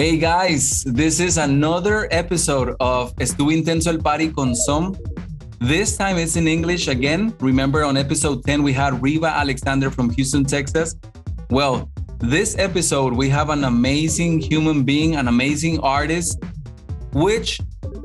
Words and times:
Hey 0.00 0.16
guys, 0.16 0.82
this 0.86 1.20
is 1.20 1.36
another 1.36 2.08
episode 2.10 2.74
of 2.80 3.14
Estuvo 3.16 3.52
Intenso 3.52 3.88
el 3.88 3.98
Party 3.98 4.32
con 4.32 4.54
Som. 4.54 4.96
This 5.58 5.94
time 5.98 6.16
it's 6.16 6.36
in 6.36 6.48
English 6.48 6.88
again. 6.88 7.36
Remember 7.38 7.84
on 7.84 7.98
episode 7.98 8.42
10 8.46 8.62
we 8.62 8.72
had 8.72 9.02
Riva 9.02 9.26
Alexander 9.26 9.90
from 9.90 10.08
Houston, 10.08 10.42
Texas. 10.46 10.96
Well, 11.50 11.90
this 12.18 12.56
episode 12.56 13.12
we 13.12 13.28
have 13.28 13.50
an 13.50 13.64
amazing 13.64 14.40
human 14.40 14.84
being, 14.84 15.16
an 15.16 15.28
amazing 15.28 15.80
artist, 15.80 16.42
which 17.12 17.60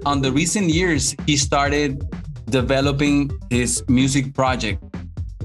on 0.05 0.21
the 0.21 0.33
recent 0.33 0.67
years 0.67 1.15
he 1.25 1.37
started 1.37 2.03
developing 2.49 3.31
his 3.49 3.85
music 3.87 4.33
project. 4.33 4.83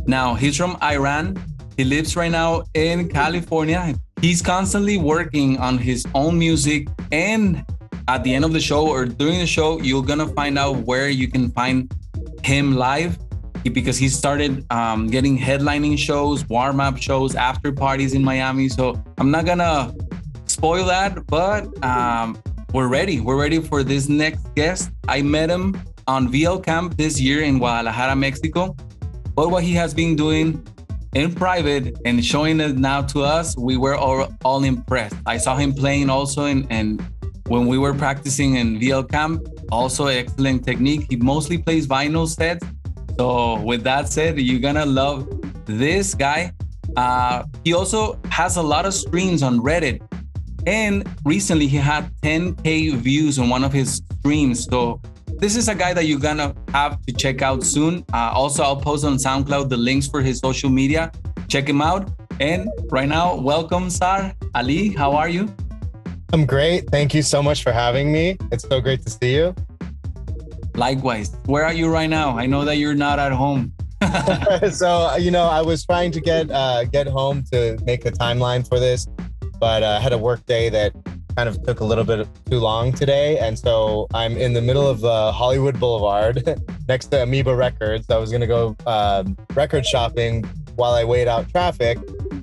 Now 0.04 0.34
he's 0.34 0.56
from 0.56 0.76
Iran. 0.82 1.40
He 1.76 1.84
lives 1.84 2.16
right 2.16 2.32
now 2.32 2.64
in 2.74 3.08
California. 3.08 3.94
He's 4.20 4.42
constantly 4.42 4.98
working 4.98 5.56
on 5.58 5.78
his 5.78 6.04
own 6.14 6.38
music. 6.38 6.88
And 7.10 7.64
at 8.06 8.22
the 8.22 8.34
end 8.34 8.44
of 8.44 8.52
the 8.52 8.60
show 8.60 8.86
or 8.86 9.06
during 9.06 9.38
the 9.38 9.46
show, 9.46 9.80
you're 9.80 10.02
to 10.18 10.26
find 10.26 10.58
out 10.58 10.76
where 10.84 11.08
you 11.08 11.26
can 11.26 11.50
find 11.50 11.90
him 12.42 12.76
live 12.76 13.18
because 13.62 13.96
he 13.96 14.10
started 14.10 14.70
um, 14.70 15.06
getting 15.06 15.38
headlining 15.38 15.96
shows, 15.98 16.46
warm 16.48 16.80
up 16.80 16.98
shows, 16.98 17.34
after 17.34 17.72
parties 17.72 18.12
in 18.12 18.22
Miami. 18.22 18.68
So 18.68 19.02
I'm 19.16 19.30
not 19.30 19.46
to 19.58 19.94
spoil 20.44 20.84
that, 20.86 21.26
but 21.26 21.82
um, 21.82 22.38
we're 22.74 22.88
ready. 22.88 23.20
We're 23.20 23.40
ready 23.40 23.60
for 23.60 23.82
this 23.82 24.10
next 24.10 24.54
guest. 24.54 24.90
I 25.08 25.22
met 25.22 25.48
him 25.48 25.80
on 26.06 26.30
VL 26.30 26.62
Camp 26.62 26.96
this 26.98 27.18
year 27.18 27.42
in 27.42 27.58
Guadalajara, 27.58 28.16
Mexico. 28.16 28.76
But 29.34 29.50
what 29.50 29.64
he 29.64 29.72
has 29.74 29.94
been 29.94 30.14
doing 30.14 30.66
in 31.14 31.34
private 31.34 31.98
and 32.04 32.24
showing 32.24 32.60
it 32.60 32.76
now 32.76 33.02
to 33.02 33.22
us, 33.22 33.56
we 33.56 33.76
were 33.76 33.96
all, 33.96 34.28
all 34.44 34.64
impressed. 34.64 35.16
I 35.26 35.38
saw 35.38 35.56
him 35.56 35.72
playing 35.72 36.08
also 36.08 36.44
in, 36.44 36.66
and 36.70 37.02
when 37.48 37.66
we 37.66 37.78
were 37.78 37.94
practicing 37.94 38.54
in 38.54 38.78
VL 38.78 39.08
Camp, 39.10 39.46
also 39.72 40.06
excellent 40.06 40.64
technique. 40.64 41.06
He 41.10 41.16
mostly 41.16 41.58
plays 41.58 41.86
vinyl 41.86 42.28
sets. 42.28 42.64
So 43.18 43.60
with 43.62 43.82
that 43.84 44.08
said, 44.08 44.38
you're 44.38 44.60
gonna 44.60 44.86
love 44.86 45.28
this 45.66 46.14
guy. 46.14 46.52
Uh, 46.96 47.44
he 47.64 47.72
also 47.72 48.18
has 48.30 48.56
a 48.56 48.62
lot 48.62 48.86
of 48.86 48.94
streams 48.94 49.42
on 49.42 49.60
Reddit. 49.60 50.00
And 50.66 51.08
recently 51.24 51.66
he 51.66 51.76
had 51.76 52.10
10K 52.22 52.94
views 52.96 53.38
on 53.38 53.48
one 53.48 53.64
of 53.64 53.72
his 53.72 54.02
streams. 54.18 54.64
So 54.64 55.00
this 55.40 55.56
is 55.56 55.68
a 55.68 55.74
guy 55.74 55.94
that 55.94 56.04
you're 56.04 56.20
gonna 56.20 56.54
have 56.68 57.00
to 57.06 57.12
check 57.14 57.40
out 57.40 57.64
soon. 57.64 58.04
Uh, 58.12 58.30
also, 58.34 58.62
I'll 58.62 58.76
post 58.76 59.06
on 59.06 59.16
SoundCloud 59.16 59.70
the 59.70 59.76
links 59.76 60.06
for 60.06 60.20
his 60.20 60.38
social 60.38 60.68
media. 60.68 61.10
Check 61.48 61.66
him 61.66 61.80
out. 61.80 62.10
And 62.40 62.68
right 62.90 63.08
now, 63.08 63.36
welcome, 63.36 63.88
Zar 63.88 64.34
Ali. 64.54 64.90
How 64.90 65.12
are 65.12 65.30
you? 65.30 65.48
I'm 66.34 66.44
great. 66.44 66.90
Thank 66.90 67.14
you 67.14 67.22
so 67.22 67.42
much 67.42 67.62
for 67.62 67.72
having 67.72 68.12
me. 68.12 68.36
It's 68.52 68.68
so 68.68 68.80
great 68.82 69.02
to 69.06 69.10
see 69.10 69.34
you. 69.34 69.54
Likewise. 70.74 71.34
Where 71.46 71.64
are 71.64 71.72
you 71.72 71.88
right 71.88 72.10
now? 72.10 72.36
I 72.36 72.44
know 72.44 72.66
that 72.66 72.76
you're 72.76 72.94
not 72.94 73.18
at 73.18 73.32
home. 73.32 73.72
so 74.72 75.16
you 75.16 75.30
know, 75.30 75.44
I 75.44 75.62
was 75.62 75.86
trying 75.86 76.12
to 76.12 76.20
get 76.20 76.50
uh, 76.50 76.84
get 76.84 77.06
home 77.06 77.44
to 77.50 77.78
make 77.84 78.04
a 78.04 78.10
timeline 78.10 78.68
for 78.68 78.78
this, 78.78 79.06
but 79.58 79.82
uh, 79.82 79.96
I 79.98 80.00
had 80.00 80.12
a 80.12 80.18
work 80.18 80.44
day 80.44 80.68
that 80.68 80.92
kind 81.36 81.48
of 81.48 81.62
took 81.64 81.80
a 81.80 81.84
little 81.84 82.04
bit 82.04 82.26
too 82.50 82.58
long 82.58 82.92
today. 82.92 83.38
And 83.38 83.58
so 83.58 84.06
I'm 84.14 84.36
in 84.36 84.52
the 84.52 84.62
middle 84.62 84.86
of 84.86 85.04
uh, 85.04 85.32
Hollywood 85.32 85.78
Boulevard 85.78 86.60
next 86.88 87.06
to 87.08 87.22
Amoeba 87.22 87.54
Records. 87.54 88.10
I 88.10 88.16
was 88.16 88.30
going 88.30 88.40
to 88.40 88.46
go 88.46 88.76
um, 88.86 89.36
record 89.54 89.86
shopping 89.86 90.44
while 90.76 90.92
I 90.92 91.04
wait 91.04 91.28
out 91.28 91.48
traffic. 91.50 91.98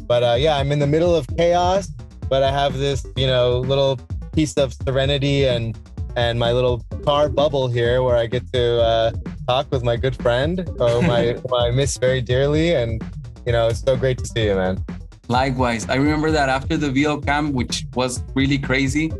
But 0.07 0.23
uh, 0.23 0.35
yeah, 0.37 0.57
I'm 0.57 0.71
in 0.71 0.79
the 0.79 0.87
middle 0.87 1.15
of 1.15 1.27
chaos, 1.37 1.89
but 2.29 2.43
I 2.43 2.51
have 2.51 2.77
this, 2.77 3.05
you 3.15 3.27
know, 3.27 3.59
little 3.59 3.99
piece 4.33 4.53
of 4.53 4.73
serenity 4.73 5.47
and 5.47 5.77
and 6.17 6.39
my 6.39 6.51
little 6.51 6.83
car 7.05 7.29
bubble 7.29 7.67
here 7.67 8.01
where 8.01 8.15
I 8.15 8.25
get 8.25 8.51
to 8.53 8.81
uh, 8.81 9.11
talk 9.47 9.71
with 9.71 9.83
my 9.83 9.95
good 9.95 10.15
friend, 10.15 10.67
whom 10.79 11.11
I, 11.11 11.33
whom 11.33 11.53
I 11.53 11.69
miss 11.69 11.95
very 11.97 12.21
dearly. 12.21 12.73
And, 12.73 13.03
you 13.45 13.51
know, 13.51 13.67
it's 13.67 13.81
so 13.81 13.95
great 13.95 14.17
to 14.17 14.25
see 14.25 14.45
you, 14.45 14.55
man. 14.55 14.83
Likewise, 15.29 15.89
I 15.89 15.95
remember 15.95 16.31
that 16.31 16.49
after 16.49 16.77
the 16.77 16.87
VL 16.87 17.23
camp, 17.25 17.53
which 17.53 17.85
was 17.95 18.23
really 18.33 18.57
crazy, 18.57 19.11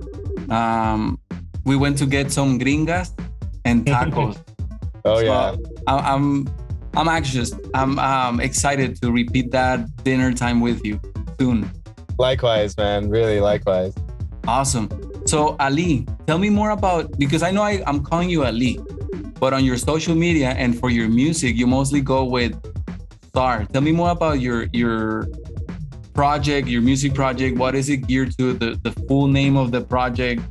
um, 0.49 1.19
we 1.65 1.75
went 1.75 1.97
to 1.97 2.05
get 2.05 2.31
some 2.31 2.57
gringas 2.57 3.11
and 3.65 3.85
tacos. 3.85 4.41
oh 5.03 5.19
yeah, 5.19 5.55
I, 5.85 6.13
I'm 6.13 6.47
I'm 6.95 7.07
anxious. 7.09 7.53
I'm 7.73 7.99
um, 7.99 8.39
excited 8.39 8.99
to 9.01 9.11
repeat 9.11 9.51
that 9.51 9.85
dinner 10.03 10.31
time 10.31 10.61
with 10.61 10.83
you 10.85 10.99
soon. 11.39 11.69
Likewise, 12.17 12.75
man. 12.77 13.09
Really, 13.09 13.39
likewise. 13.39 13.93
Awesome. 14.47 14.89
So 15.25 15.57
Ali, 15.59 16.07
tell 16.25 16.37
me 16.39 16.49
more 16.49 16.71
about 16.71 17.19
because 17.19 17.43
I 17.43 17.51
know 17.51 17.61
I, 17.61 17.83
I'm 17.85 18.01
calling 18.01 18.29
you 18.29 18.45
Ali, 18.45 18.79
but 19.39 19.53
on 19.53 19.65
your 19.65 19.77
social 19.77 20.15
media 20.15 20.51
and 20.57 20.79
for 20.79 20.89
your 20.89 21.09
music, 21.09 21.55
you 21.57 21.67
mostly 21.67 21.99
go 21.99 22.23
with 22.23 22.55
Zar. 23.35 23.65
Tell 23.65 23.81
me 23.81 23.91
more 23.91 24.09
about 24.09 24.39
your 24.39 24.67
your 24.71 25.27
project, 26.17 26.67
your 26.67 26.81
music 26.81 27.13
project? 27.13 27.59
What 27.59 27.75
is 27.75 27.89
it 27.89 28.07
geared 28.07 28.35
to? 28.39 28.53
The, 28.53 28.79
the 28.81 28.91
full 29.07 29.27
name 29.27 29.55
of 29.55 29.71
the 29.71 29.81
project? 29.81 30.41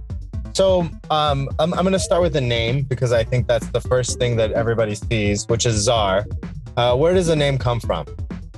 So 0.55 0.89
um, 1.11 1.51
I'm, 1.59 1.75
I'm 1.75 1.83
going 1.83 1.93
to 1.93 1.99
start 1.99 2.23
with 2.23 2.35
the 2.35 2.41
name 2.41 2.85
because 2.85 3.11
I 3.11 3.25
think 3.25 3.49
that's 3.49 3.67
the 3.71 3.81
first 3.81 4.17
thing 4.21 4.37
that 4.37 4.53
everybody 4.53 4.95
sees, 4.95 5.45
which 5.49 5.67
is 5.67 5.75
Zar. 5.75 6.25
Uh, 6.77 6.97
where 6.97 7.15
does 7.15 7.27
the 7.27 7.35
name 7.35 7.59
come 7.59 7.81
from? 7.81 8.07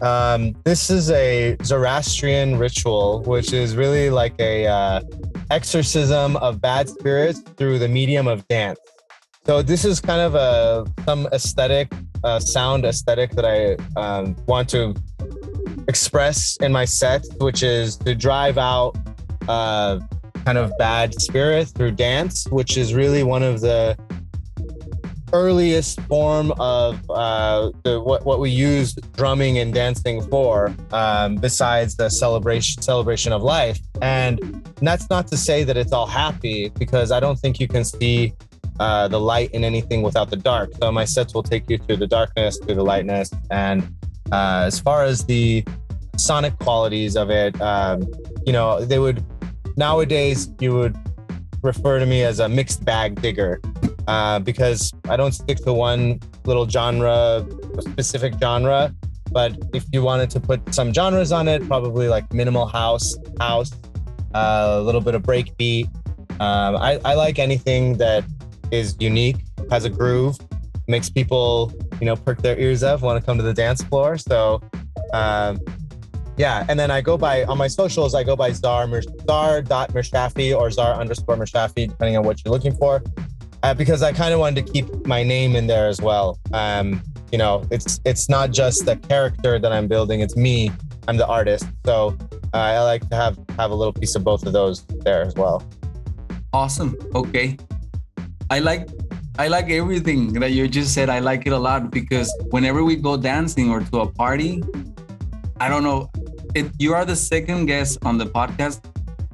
Um, 0.02 0.54
this 0.64 0.90
is 0.90 1.10
a 1.10 1.56
Zoroastrian 1.64 2.58
ritual, 2.58 3.22
which 3.22 3.54
is 3.54 3.74
really 3.74 4.10
like 4.10 4.34
a 4.38 4.66
uh, 4.66 5.00
exorcism 5.50 6.36
of 6.36 6.60
bad 6.60 6.90
spirits 6.90 7.40
through 7.56 7.78
the 7.78 7.88
medium 7.88 8.28
of 8.28 8.46
dance. 8.48 8.78
So 9.46 9.62
this 9.62 9.86
is 9.86 9.98
kind 9.98 10.20
of 10.20 10.34
a 10.34 10.84
some 11.06 11.26
aesthetic, 11.32 11.90
uh, 12.22 12.38
sound 12.38 12.84
aesthetic 12.84 13.30
that 13.30 13.46
I 13.46 13.76
um, 13.98 14.36
want 14.46 14.68
to 14.70 14.94
express 15.88 16.56
in 16.60 16.70
my 16.70 16.84
set, 16.84 17.24
which 17.38 17.62
is 17.62 17.96
to 17.96 18.14
drive 18.14 18.58
out 18.58 18.94
uh, 19.48 19.98
kind 20.44 20.58
of 20.58 20.70
bad 20.78 21.14
spirit 21.20 21.68
through 21.68 21.92
dance, 21.92 22.46
which 22.48 22.76
is 22.76 22.94
really 22.94 23.22
one 23.22 23.42
of 23.42 23.60
the 23.60 23.96
earliest 25.32 26.00
form 26.02 26.52
of 26.58 26.98
uh, 27.10 27.70
the, 27.84 28.00
what, 28.00 28.24
what 28.24 28.40
we 28.40 28.50
use 28.50 28.94
drumming 29.14 29.58
and 29.58 29.74
dancing 29.74 30.22
for, 30.22 30.74
um, 30.92 31.36
besides 31.36 31.96
the 31.96 32.08
celebration 32.08 32.80
celebration 32.82 33.32
of 33.32 33.42
life. 33.42 33.78
And 34.00 34.66
that's 34.80 35.10
not 35.10 35.26
to 35.28 35.36
say 35.36 35.64
that 35.64 35.76
it's 35.76 35.92
all 35.92 36.06
happy, 36.06 36.70
because 36.78 37.12
I 37.12 37.20
don't 37.20 37.38
think 37.38 37.60
you 37.60 37.68
can 37.68 37.84
see 37.84 38.32
uh, 38.80 39.08
the 39.08 39.20
light 39.20 39.50
in 39.52 39.64
anything 39.64 40.02
without 40.02 40.30
the 40.30 40.36
dark. 40.36 40.70
So 40.80 40.90
my 40.92 41.04
sets 41.04 41.34
will 41.34 41.42
take 41.42 41.68
you 41.68 41.78
through 41.78 41.96
the 41.96 42.06
darkness, 42.06 42.58
through 42.62 42.76
the 42.76 42.84
lightness, 42.84 43.30
and 43.50 43.94
uh, 44.32 44.64
as 44.66 44.80
far 44.80 45.04
as 45.04 45.24
the 45.24 45.64
sonic 46.16 46.58
qualities 46.58 47.16
of 47.16 47.30
it, 47.30 47.60
um, 47.60 48.06
you 48.46 48.52
know, 48.52 48.84
they 48.84 48.98
would 48.98 49.24
nowadays 49.76 50.50
you 50.60 50.74
would 50.74 50.96
refer 51.62 51.98
to 51.98 52.06
me 52.06 52.22
as 52.22 52.40
a 52.40 52.48
mixed 52.48 52.84
bag 52.84 53.20
digger 53.20 53.60
uh, 54.06 54.38
because 54.38 54.92
I 55.08 55.16
don't 55.16 55.32
stick 55.32 55.58
to 55.58 55.72
one 55.72 56.20
little 56.44 56.68
genre, 56.68 57.46
specific 57.80 58.34
genre. 58.40 58.94
But 59.30 59.58
if 59.74 59.84
you 59.92 60.02
wanted 60.02 60.30
to 60.30 60.40
put 60.40 60.74
some 60.74 60.92
genres 60.92 61.32
on 61.32 61.48
it, 61.48 61.66
probably 61.68 62.08
like 62.08 62.32
minimal 62.32 62.66
house, 62.66 63.14
house, 63.38 63.70
uh, 64.34 64.78
a 64.78 64.80
little 64.80 65.02
bit 65.02 65.14
of 65.14 65.22
breakbeat. 65.22 65.86
Um, 66.40 66.76
I, 66.76 66.98
I 67.04 67.14
like 67.14 67.38
anything 67.38 67.98
that 67.98 68.24
is 68.70 68.96
unique, 68.98 69.44
has 69.70 69.84
a 69.84 69.90
groove, 69.90 70.38
makes 70.86 71.10
people, 71.10 71.72
you 72.00 72.06
know, 72.06 72.16
perk 72.16 72.42
their 72.42 72.58
ears 72.58 72.82
up, 72.82 73.02
want 73.02 73.20
to 73.20 73.24
come 73.24 73.36
to 73.38 73.42
the 73.42 73.54
dance 73.54 73.82
floor. 73.82 74.18
So, 74.18 74.62
um, 75.12 75.60
yeah. 76.36 76.64
And 76.68 76.78
then 76.78 76.90
I 76.90 77.00
go 77.00 77.18
by 77.18 77.44
on 77.44 77.58
my 77.58 77.66
socials, 77.66 78.14
I 78.14 78.22
go 78.22 78.36
by 78.36 78.52
Zar, 78.52 78.86
Mirshafiee 78.86 80.56
or 80.56 80.70
Zar 80.70 80.94
underscore 80.94 81.36
Mirshafiee, 81.36 81.88
depending 81.88 82.16
on 82.16 82.24
what 82.24 82.44
you're 82.44 82.52
looking 82.52 82.74
for. 82.74 83.02
Uh, 83.64 83.74
because 83.74 84.02
I 84.02 84.12
kind 84.12 84.32
of 84.32 84.38
wanted 84.38 84.64
to 84.64 84.72
keep 84.72 85.04
my 85.04 85.24
name 85.24 85.56
in 85.56 85.66
there 85.66 85.88
as 85.88 86.00
well. 86.00 86.38
Um, 86.52 87.02
you 87.32 87.38
know, 87.38 87.64
it's 87.72 88.00
it's 88.04 88.28
not 88.28 88.52
just 88.52 88.86
the 88.86 88.96
character 88.96 89.58
that 89.58 89.72
I'm 89.72 89.88
building; 89.88 90.20
it's 90.20 90.36
me. 90.36 90.70
I'm 91.08 91.16
the 91.16 91.26
artist. 91.26 91.66
So 91.84 92.16
uh, 92.54 92.56
I 92.56 92.80
like 92.84 93.08
to 93.10 93.16
have 93.16 93.36
have 93.58 93.72
a 93.72 93.74
little 93.74 93.92
piece 93.92 94.14
of 94.14 94.22
both 94.22 94.46
of 94.46 94.52
those 94.52 94.84
there 95.04 95.22
as 95.22 95.34
well. 95.34 95.64
Awesome. 96.52 96.96
Okay. 97.14 97.56
I 98.50 98.60
like 98.60 98.88
I 99.38 99.46
like 99.46 99.70
everything 99.70 100.32
that 100.40 100.50
you 100.50 100.66
just 100.66 100.92
said. 100.92 101.08
I 101.08 101.20
like 101.20 101.46
it 101.46 101.52
a 101.52 101.58
lot 101.58 101.92
because 101.92 102.28
whenever 102.50 102.82
we 102.82 102.96
go 102.96 103.16
dancing 103.16 103.70
or 103.70 103.80
to 103.80 104.00
a 104.00 104.06
party, 104.10 104.64
I 105.60 105.68
don't 105.68 105.84
know. 105.84 106.10
It, 106.56 106.72
you 106.80 106.92
are 106.92 107.04
the 107.04 107.14
second 107.14 107.66
guest 107.66 107.98
on 108.04 108.18
the 108.18 108.26
podcast 108.26 108.80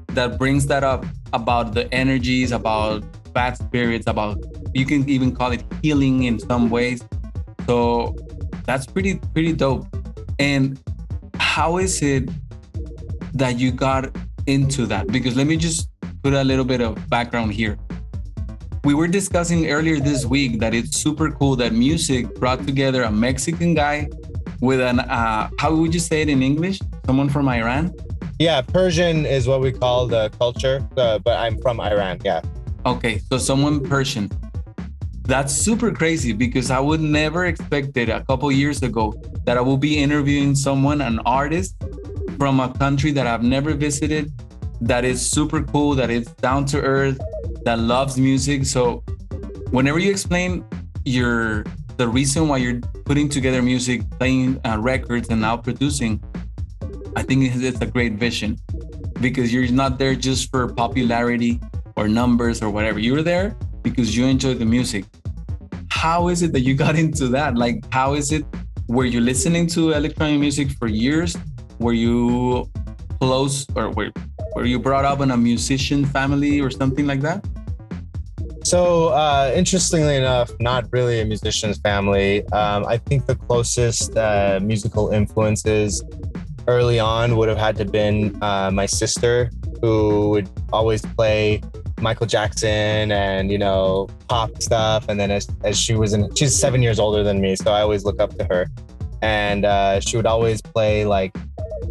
that 0.08 0.38
brings 0.38 0.66
that 0.66 0.84
up 0.84 1.06
about 1.32 1.72
the 1.72 1.92
energies, 1.94 2.52
about 2.52 3.02
bad 3.32 3.56
spirits, 3.56 4.06
about 4.06 4.44
you 4.74 4.84
can 4.84 5.08
even 5.08 5.34
call 5.34 5.52
it 5.52 5.64
healing 5.80 6.24
in 6.24 6.38
some 6.38 6.68
ways. 6.68 7.02
So 7.66 8.14
that's 8.66 8.84
pretty 8.84 9.14
pretty 9.32 9.54
dope. 9.54 9.86
And 10.38 10.78
how 11.38 11.78
is 11.78 12.02
it 12.02 12.28
that 13.32 13.58
you 13.58 13.72
got 13.72 14.14
into 14.46 14.84
that? 14.84 15.06
Because 15.06 15.34
let 15.34 15.46
me 15.46 15.56
just 15.56 15.88
put 16.22 16.34
a 16.34 16.44
little 16.44 16.66
bit 16.66 16.82
of 16.82 17.08
background 17.08 17.54
here. 17.54 17.78
We 18.84 18.92
were 18.92 19.08
discussing 19.08 19.70
earlier 19.70 19.98
this 19.98 20.26
week 20.26 20.60
that 20.60 20.74
it's 20.74 20.98
super 20.98 21.30
cool 21.30 21.56
that 21.56 21.72
music 21.72 22.34
brought 22.34 22.66
together 22.66 23.04
a 23.04 23.10
Mexican 23.10 23.72
guy 23.72 24.10
with 24.60 24.78
an 24.78 25.00
uh, 25.00 25.48
how 25.58 25.74
would 25.74 25.94
you 25.94 26.00
say 26.00 26.20
it 26.20 26.28
in 26.28 26.42
English? 26.42 26.80
Someone 27.06 27.30
from 27.30 27.48
Iran? 27.48 27.94
Yeah, 28.38 28.60
Persian 28.60 29.24
is 29.24 29.48
what 29.48 29.62
we 29.62 29.72
call 29.72 30.06
the 30.06 30.28
culture, 30.38 30.86
uh, 30.98 31.18
but 31.18 31.38
I'm 31.38 31.56
from 31.62 31.80
Iran. 31.80 32.18
Yeah. 32.22 32.42
Okay, 32.84 33.22
so 33.30 33.38
someone 33.38 33.80
Persian. 33.80 34.30
That's 35.22 35.54
super 35.54 35.90
crazy 35.90 36.34
because 36.34 36.70
I 36.70 36.78
would 36.78 37.00
never 37.00 37.46
expect 37.46 37.96
it 37.96 38.10
a 38.10 38.20
couple 38.28 38.52
years 38.52 38.82
ago 38.82 39.14
that 39.46 39.56
I 39.56 39.62
will 39.62 39.78
be 39.78 39.96
interviewing 39.96 40.54
someone, 40.54 41.00
an 41.00 41.20
artist 41.24 41.74
from 42.36 42.60
a 42.60 42.68
country 42.68 43.12
that 43.12 43.26
I've 43.26 43.42
never 43.42 43.72
visited, 43.72 44.30
that 44.82 45.06
is 45.06 45.24
super 45.24 45.62
cool, 45.62 45.94
that 45.94 46.10
is 46.10 46.26
down 46.44 46.66
to 46.66 46.82
earth, 46.82 47.18
that 47.64 47.78
loves 47.78 48.18
music. 48.18 48.66
So 48.66 49.02
whenever 49.70 49.98
you 49.98 50.10
explain 50.10 50.64
your 51.04 51.64
the 51.96 52.08
reason 52.08 52.48
why 52.48 52.58
you're 52.58 52.80
putting 53.04 53.28
together 53.28 53.62
music, 53.62 54.02
playing 54.18 54.60
uh, 54.64 54.78
records, 54.80 55.28
and 55.28 55.40
now 55.40 55.56
producing, 55.56 56.22
I 57.16 57.22
think 57.22 57.54
it's 57.54 57.80
a 57.80 57.86
great 57.86 58.14
vision 58.14 58.58
because 59.20 59.52
you're 59.52 59.70
not 59.70 59.98
there 59.98 60.14
just 60.14 60.50
for 60.50 60.72
popularity 60.72 61.60
or 61.96 62.08
numbers 62.08 62.62
or 62.62 62.70
whatever. 62.70 62.98
You're 62.98 63.22
there 63.22 63.56
because 63.82 64.16
you 64.16 64.26
enjoy 64.26 64.54
the 64.54 64.64
music. 64.64 65.04
How 65.88 66.28
is 66.28 66.42
it 66.42 66.52
that 66.52 66.60
you 66.60 66.74
got 66.84 66.96
into 66.96 67.28
that? 67.28 67.56
Like, 67.56 67.84
how 67.92 68.14
is 68.14 68.32
it? 68.32 68.44
Were 68.88 69.06
you 69.06 69.20
listening 69.20 69.66
to 69.68 69.92
electronic 69.92 70.40
music 70.40 70.70
for 70.72 70.88
years? 70.88 71.36
Were 71.78 71.94
you 71.94 72.70
close 73.20 73.66
or 73.74 73.90
were, 73.90 74.10
were 74.54 74.64
you 74.64 74.78
brought 74.78 75.04
up 75.04 75.20
in 75.20 75.30
a 75.30 75.36
musician 75.36 76.04
family 76.04 76.60
or 76.60 76.70
something 76.70 77.06
like 77.06 77.20
that? 77.20 77.44
So, 78.64 79.08
uh, 79.08 79.52
interestingly 79.54 80.16
enough, 80.16 80.50
not 80.58 80.86
really 80.90 81.20
a 81.20 81.24
musician's 81.24 81.78
family. 81.78 82.46
Um, 82.48 82.86
I 82.86 82.96
think 82.96 83.26
the 83.26 83.34
closest 83.34 84.16
uh, 84.16 84.58
musical 84.62 85.10
influences 85.10 86.02
early 86.66 86.98
on 86.98 87.36
would 87.36 87.50
have 87.50 87.58
had 87.58 87.76
to 87.76 87.84
been 87.84 88.42
uh, 88.42 88.70
my 88.72 88.86
sister, 88.86 89.50
who 89.82 90.30
would 90.30 90.48
always 90.72 91.02
play 91.02 91.60
Michael 92.00 92.26
Jackson 92.26 93.12
and 93.12 93.50
you 93.50 93.58
know 93.58 94.08
pop 94.28 94.62
stuff. 94.62 95.08
And 95.10 95.20
then 95.20 95.30
as, 95.30 95.46
as 95.62 95.78
she 95.78 95.94
was 95.94 96.14
in, 96.14 96.34
she's 96.34 96.58
seven 96.58 96.80
years 96.80 96.98
older 96.98 97.22
than 97.22 97.42
me, 97.42 97.56
so 97.56 97.70
I 97.70 97.82
always 97.82 98.04
look 98.04 98.18
up 98.18 98.36
to 98.38 98.44
her. 98.44 98.66
And 99.20 99.66
uh, 99.66 100.00
she 100.00 100.16
would 100.16 100.26
always 100.26 100.62
play 100.62 101.04
like 101.04 101.36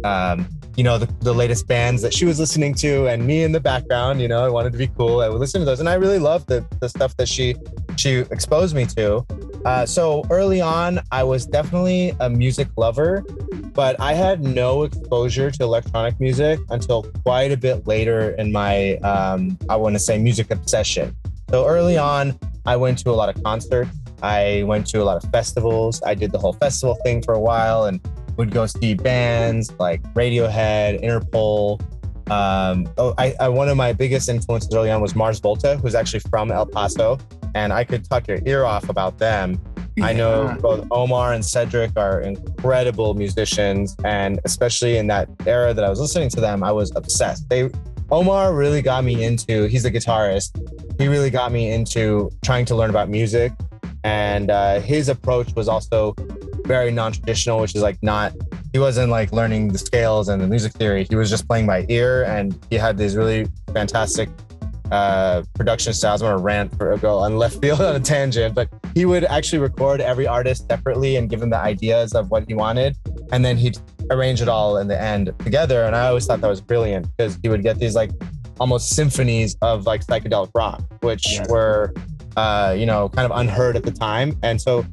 um, 0.02 0.48
you 0.76 0.82
know, 0.82 0.98
the, 0.98 1.06
the 1.20 1.32
latest 1.32 1.68
bands 1.68 2.02
that 2.02 2.12
she 2.12 2.24
was 2.24 2.40
listening 2.40 2.74
to 2.74 3.06
and 3.06 3.24
me 3.24 3.44
in 3.44 3.52
the 3.52 3.60
background, 3.60 4.20
you 4.20 4.28
know, 4.28 4.44
I 4.44 4.48
wanted 4.48 4.72
to 4.72 4.78
be 4.78 4.88
cool. 4.88 5.20
I 5.20 5.28
would 5.28 5.38
listen 5.38 5.60
to 5.60 5.64
those. 5.64 5.80
And 5.80 5.88
I 5.88 5.94
really 5.94 6.18
loved 6.18 6.48
the, 6.48 6.64
the 6.80 6.88
stuff 6.88 7.16
that 7.16 7.28
she, 7.28 7.54
she 7.96 8.18
exposed 8.30 8.74
me 8.74 8.84
to. 8.86 9.24
Uh, 9.64 9.86
so 9.86 10.24
early 10.30 10.60
on, 10.60 11.00
I 11.12 11.22
was 11.22 11.46
definitely 11.46 12.14
a 12.20 12.28
music 12.28 12.68
lover, 12.76 13.24
but 13.72 13.98
I 14.00 14.14
had 14.14 14.42
no 14.42 14.82
exposure 14.82 15.50
to 15.50 15.62
electronic 15.62 16.18
music 16.18 16.58
until 16.70 17.04
quite 17.24 17.52
a 17.52 17.56
bit 17.56 17.86
later 17.86 18.30
in 18.30 18.50
my, 18.50 18.96
um, 18.96 19.56
I 19.68 19.76
want 19.76 19.94
to 19.94 20.00
say, 20.00 20.18
music 20.18 20.50
obsession. 20.50 21.16
So 21.50 21.66
early 21.66 21.96
on, 21.96 22.38
I 22.66 22.76
went 22.76 22.98
to 22.98 23.10
a 23.10 23.12
lot 23.12 23.34
of 23.34 23.42
concerts. 23.44 23.90
I 24.22 24.64
went 24.66 24.86
to 24.88 25.02
a 25.02 25.04
lot 25.04 25.22
of 25.22 25.30
festivals. 25.30 26.02
I 26.02 26.14
did 26.14 26.32
the 26.32 26.38
whole 26.38 26.54
festival 26.54 26.96
thing 27.04 27.22
for 27.22 27.34
a 27.34 27.40
while 27.40 27.84
and 27.84 28.00
would 28.36 28.50
go 28.50 28.66
see 28.66 28.94
bands 28.94 29.72
like 29.78 30.02
Radiohead, 30.14 31.02
Interpol. 31.02 31.80
Um, 32.30 32.88
oh, 32.96 33.14
I, 33.18 33.34
I, 33.38 33.48
one 33.48 33.68
of 33.68 33.76
my 33.76 33.92
biggest 33.92 34.28
influences 34.28 34.74
early 34.74 34.90
on 34.90 35.00
was 35.00 35.14
Mars 35.14 35.40
Volta, 35.40 35.76
who's 35.76 35.94
actually 35.94 36.20
from 36.20 36.50
El 36.50 36.66
Paso, 36.66 37.18
and 37.54 37.72
I 37.72 37.84
could 37.84 38.08
talk 38.08 38.26
your 38.26 38.40
ear 38.46 38.64
off 38.64 38.88
about 38.88 39.18
them. 39.18 39.60
Yeah. 39.96 40.06
I 40.06 40.12
know 40.12 40.56
both 40.60 40.88
Omar 40.90 41.34
and 41.34 41.44
Cedric 41.44 41.92
are 41.96 42.20
incredible 42.20 43.14
musicians, 43.14 43.94
and 44.04 44.40
especially 44.44 44.96
in 44.96 45.06
that 45.08 45.28
era 45.46 45.72
that 45.72 45.84
I 45.84 45.88
was 45.88 46.00
listening 46.00 46.30
to 46.30 46.40
them, 46.40 46.64
I 46.64 46.72
was 46.72 46.92
obsessed. 46.96 47.48
They 47.48 47.70
Omar 48.10 48.54
really 48.54 48.82
got 48.82 49.04
me 49.04 49.24
into. 49.24 49.64
He's 49.64 49.84
a 49.84 49.90
guitarist. 49.90 51.00
He 51.00 51.08
really 51.08 51.30
got 51.30 51.52
me 51.52 51.72
into 51.72 52.30
trying 52.42 52.64
to 52.66 52.74
learn 52.74 52.90
about 52.90 53.08
music, 53.08 53.52
and 54.02 54.50
uh, 54.50 54.80
his 54.80 55.08
approach 55.08 55.54
was 55.54 55.68
also 55.68 56.14
very 56.66 56.90
non-traditional, 56.90 57.60
which 57.60 57.74
is 57.74 57.82
like 57.82 57.98
not 58.02 58.32
he 58.72 58.80
wasn't 58.80 59.08
like 59.08 59.32
learning 59.32 59.68
the 59.68 59.78
scales 59.78 60.28
and 60.28 60.42
the 60.42 60.48
music 60.48 60.72
theory. 60.72 61.06
He 61.08 61.14
was 61.14 61.30
just 61.30 61.46
playing 61.46 61.66
by 61.66 61.86
ear, 61.88 62.24
and 62.24 62.58
he 62.70 62.76
had 62.76 62.98
these 62.98 63.16
really 63.16 63.46
fantastic 63.72 64.28
uh, 64.90 65.42
production 65.54 65.92
styles. 65.92 66.22
I'm 66.22 66.30
gonna 66.30 66.42
rant 66.42 66.76
for 66.76 66.92
a 66.92 66.98
go 66.98 67.18
on 67.18 67.36
left 67.36 67.60
field 67.62 67.80
on 67.80 67.94
a 67.94 68.00
tangent, 68.00 68.54
but 68.54 68.68
he 68.94 69.04
would 69.04 69.24
actually 69.24 69.60
record 69.60 70.00
every 70.00 70.26
artist 70.26 70.66
separately 70.68 71.16
and 71.16 71.30
give 71.30 71.40
them 71.40 71.50
the 71.50 71.58
ideas 71.58 72.14
of 72.14 72.30
what 72.30 72.48
he 72.48 72.54
wanted, 72.54 72.96
and 73.30 73.44
then 73.44 73.56
he'd 73.56 73.78
arrange 74.10 74.42
it 74.42 74.48
all 74.48 74.78
in 74.78 74.88
the 74.88 75.00
end 75.00 75.32
together. 75.38 75.84
And 75.84 75.94
I 75.94 76.08
always 76.08 76.26
thought 76.26 76.40
that 76.40 76.50
was 76.50 76.60
brilliant 76.60 77.06
because 77.16 77.38
he 77.42 77.48
would 77.48 77.62
get 77.62 77.78
these 77.78 77.94
like 77.94 78.10
almost 78.58 78.90
symphonies 78.90 79.56
of 79.62 79.86
like 79.86 80.04
psychedelic 80.04 80.50
rock, 80.54 80.82
which 81.00 81.24
yes. 81.30 81.48
were 81.48 81.94
uh, 82.36 82.74
you 82.76 82.86
know 82.86 83.08
kind 83.08 83.30
of 83.30 83.38
unheard 83.38 83.76
at 83.76 83.84
the 83.84 83.92
time, 83.92 84.36
and 84.42 84.60
so 84.60 84.84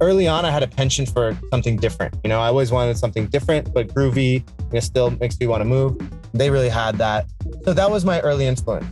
early 0.00 0.26
on, 0.26 0.44
I 0.44 0.50
had 0.50 0.62
a 0.62 0.68
penchant 0.68 1.08
for 1.10 1.38
something 1.50 1.76
different. 1.76 2.14
You 2.24 2.28
know, 2.28 2.40
I 2.40 2.48
always 2.48 2.70
wanted 2.70 2.96
something 2.96 3.26
different, 3.26 3.72
but 3.72 3.88
groovy, 3.88 4.44
it 4.72 4.82
still 4.82 5.10
makes 5.10 5.38
me 5.38 5.46
want 5.46 5.60
to 5.60 5.64
move. 5.64 5.98
They 6.32 6.50
really 6.50 6.68
had 6.68 6.96
that. 6.98 7.26
So 7.64 7.72
that 7.72 7.90
was 7.90 8.04
my 8.04 8.20
early 8.20 8.46
influence. 8.46 8.86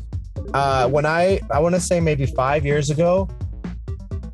Uh, 0.55 0.89
when 0.89 1.07
I, 1.07 1.41
I 1.51 1.61
want 1.61 1.75
to 1.75 1.81
say 1.81 2.01
maybe 2.01 2.27
five 2.27 2.65
years 2.65 2.91
ago, 2.91 3.29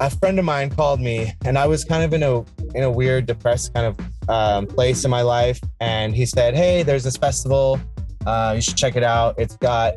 a 0.00 0.10
friend 0.10 0.38
of 0.38 0.44
mine 0.44 0.70
called 0.70 1.00
me 1.00 1.32
and 1.44 1.58
I 1.58 1.66
was 1.66 1.84
kind 1.84 2.02
of 2.02 2.12
in 2.12 2.22
a, 2.22 2.40
in 2.76 2.82
a 2.82 2.90
weird, 2.90 3.26
depressed 3.26 3.74
kind 3.74 3.86
of 3.86 4.28
um, 4.28 4.66
place 4.66 5.04
in 5.04 5.10
my 5.10 5.22
life. 5.22 5.60
And 5.80 6.14
he 6.14 6.26
said, 6.26 6.54
Hey, 6.54 6.82
there's 6.82 7.04
this 7.04 7.16
festival. 7.16 7.80
Uh, 8.26 8.52
you 8.56 8.62
should 8.62 8.76
check 8.76 8.96
it 8.96 9.02
out. 9.02 9.34
It's 9.38 9.56
got 9.56 9.94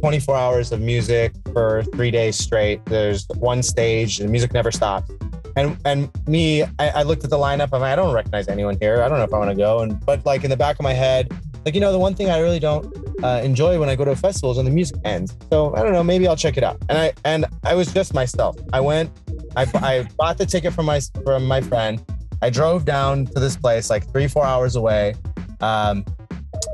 24 0.00 0.36
hours 0.36 0.72
of 0.72 0.80
music 0.80 1.32
for 1.52 1.82
three 1.94 2.10
days 2.10 2.36
straight. 2.36 2.84
There's 2.86 3.26
one 3.36 3.64
stage, 3.64 4.20
and 4.20 4.28
the 4.28 4.30
music 4.30 4.52
never 4.52 4.70
stops 4.70 5.10
and 5.56 5.76
and 5.84 6.10
me, 6.26 6.62
I, 6.62 6.88
I, 6.88 7.02
looked 7.02 7.24
at 7.24 7.30
the 7.30 7.36
lineup. 7.36 7.68
I'm 7.72 7.80
like, 7.80 7.92
I 7.92 7.96
don't 7.96 8.12
recognize 8.12 8.48
anyone 8.48 8.76
here. 8.80 9.02
I 9.02 9.08
don't 9.08 9.18
know 9.18 9.24
if 9.24 9.32
I 9.32 9.38
want 9.38 9.50
to 9.50 9.56
go. 9.56 9.80
And 9.80 10.04
but 10.04 10.24
like 10.26 10.44
in 10.44 10.50
the 10.50 10.56
back 10.56 10.78
of 10.78 10.82
my 10.82 10.92
head, 10.92 11.32
like 11.64 11.74
you 11.74 11.80
know, 11.80 11.92
the 11.92 11.98
one 11.98 12.14
thing 12.14 12.30
I 12.30 12.38
really 12.40 12.58
don't 12.58 12.92
uh, 13.22 13.40
enjoy 13.42 13.78
when 13.78 13.88
I 13.88 13.94
go 13.94 14.04
to 14.04 14.16
festivals 14.16 14.56
when 14.56 14.66
the 14.66 14.72
music 14.72 14.96
ends. 15.04 15.36
So 15.50 15.74
I 15.74 15.82
don't 15.82 15.92
know. 15.92 16.02
Maybe 16.02 16.26
I'll 16.26 16.36
check 16.36 16.56
it 16.56 16.64
out. 16.64 16.82
And 16.88 16.98
I 16.98 17.12
and 17.24 17.46
I 17.62 17.74
was 17.74 17.92
just 17.92 18.14
myself. 18.14 18.56
I 18.72 18.80
went. 18.80 19.10
I, 19.56 19.66
I 19.74 20.08
bought 20.18 20.38
the 20.38 20.46
ticket 20.46 20.72
from 20.72 20.86
my 20.86 21.00
from 21.22 21.46
my 21.46 21.60
friend. 21.60 22.04
I 22.42 22.50
drove 22.50 22.84
down 22.84 23.26
to 23.26 23.40
this 23.40 23.56
place 23.56 23.90
like 23.90 24.10
three 24.10 24.26
four 24.26 24.44
hours 24.44 24.74
away, 24.74 25.14
um, 25.60 26.04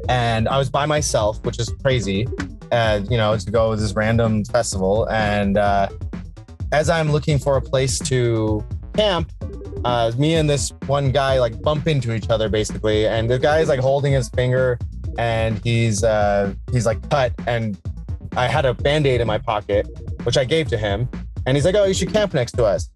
and 0.08 0.48
I 0.48 0.56
was 0.56 0.70
by 0.70 0.86
myself, 0.86 1.44
which 1.44 1.58
is 1.58 1.72
crazy. 1.82 2.26
Uh, 2.72 3.00
you 3.10 3.16
know, 3.16 3.36
to 3.36 3.50
go 3.50 3.74
to 3.74 3.80
this 3.80 3.92
random 3.92 4.44
festival 4.44 5.06
and. 5.10 5.58
Uh, 5.58 5.88
as 6.72 6.88
I'm 6.88 7.10
looking 7.10 7.38
for 7.38 7.56
a 7.56 7.62
place 7.62 7.98
to 8.00 8.64
camp, 8.94 9.32
uh, 9.84 10.12
me 10.18 10.34
and 10.34 10.48
this 10.48 10.72
one 10.86 11.10
guy 11.10 11.38
like 11.38 11.60
bump 11.62 11.86
into 11.86 12.14
each 12.14 12.28
other 12.30 12.48
basically, 12.48 13.06
and 13.06 13.28
the 13.30 13.38
guy 13.38 13.60
is 13.60 13.68
like 13.68 13.80
holding 13.80 14.12
his 14.12 14.28
finger, 14.28 14.78
and 15.18 15.60
he's 15.64 16.04
uh, 16.04 16.52
he's 16.72 16.86
like 16.86 17.08
cut, 17.10 17.32
and 17.46 17.78
I 18.36 18.46
had 18.46 18.64
a 18.64 18.74
band 18.74 19.06
aid 19.06 19.20
in 19.20 19.26
my 19.26 19.38
pocket, 19.38 19.86
which 20.24 20.36
I 20.36 20.44
gave 20.44 20.68
to 20.68 20.78
him, 20.78 21.08
and 21.46 21.56
he's 21.56 21.64
like, 21.64 21.74
"Oh, 21.74 21.84
you 21.84 21.94
should 21.94 22.12
camp 22.12 22.34
next 22.34 22.52
to 22.52 22.64
us." 22.64 22.90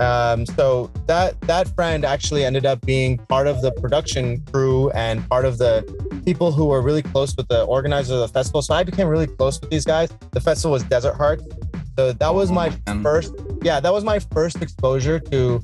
Um, 0.00 0.44
so 0.44 0.90
that 1.06 1.40
that 1.42 1.68
friend 1.68 2.04
actually 2.04 2.44
ended 2.44 2.66
up 2.66 2.84
being 2.84 3.16
part 3.16 3.46
of 3.46 3.62
the 3.62 3.70
production 3.72 4.40
crew 4.46 4.90
and 4.90 5.26
part 5.28 5.44
of 5.44 5.58
the 5.58 5.84
people 6.24 6.50
who 6.50 6.66
were 6.66 6.82
really 6.82 7.02
close 7.02 7.36
with 7.36 7.46
the 7.46 7.62
organizer 7.64 8.14
of 8.14 8.20
the 8.20 8.28
festival. 8.28 8.60
So 8.60 8.74
I 8.74 8.82
became 8.82 9.06
really 9.06 9.28
close 9.28 9.60
with 9.60 9.70
these 9.70 9.84
guys. 9.84 10.10
The 10.32 10.40
festival 10.40 10.72
was 10.72 10.82
Desert 10.82 11.14
Hearts, 11.14 11.44
so 11.96 12.12
that 12.12 12.34
was 12.34 12.50
my 12.50 12.70
first, 13.02 13.34
yeah, 13.62 13.80
that 13.80 13.92
was 13.92 14.04
my 14.04 14.18
first 14.18 14.60
exposure 14.62 15.18
to 15.18 15.60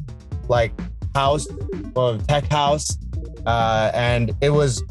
like 0.48 0.72
house, 1.14 1.46
or 1.94 2.18
tech 2.18 2.44
house, 2.50 2.98
uh, 3.46 3.90
and 3.94 4.34
it 4.40 4.50
was 4.50 4.82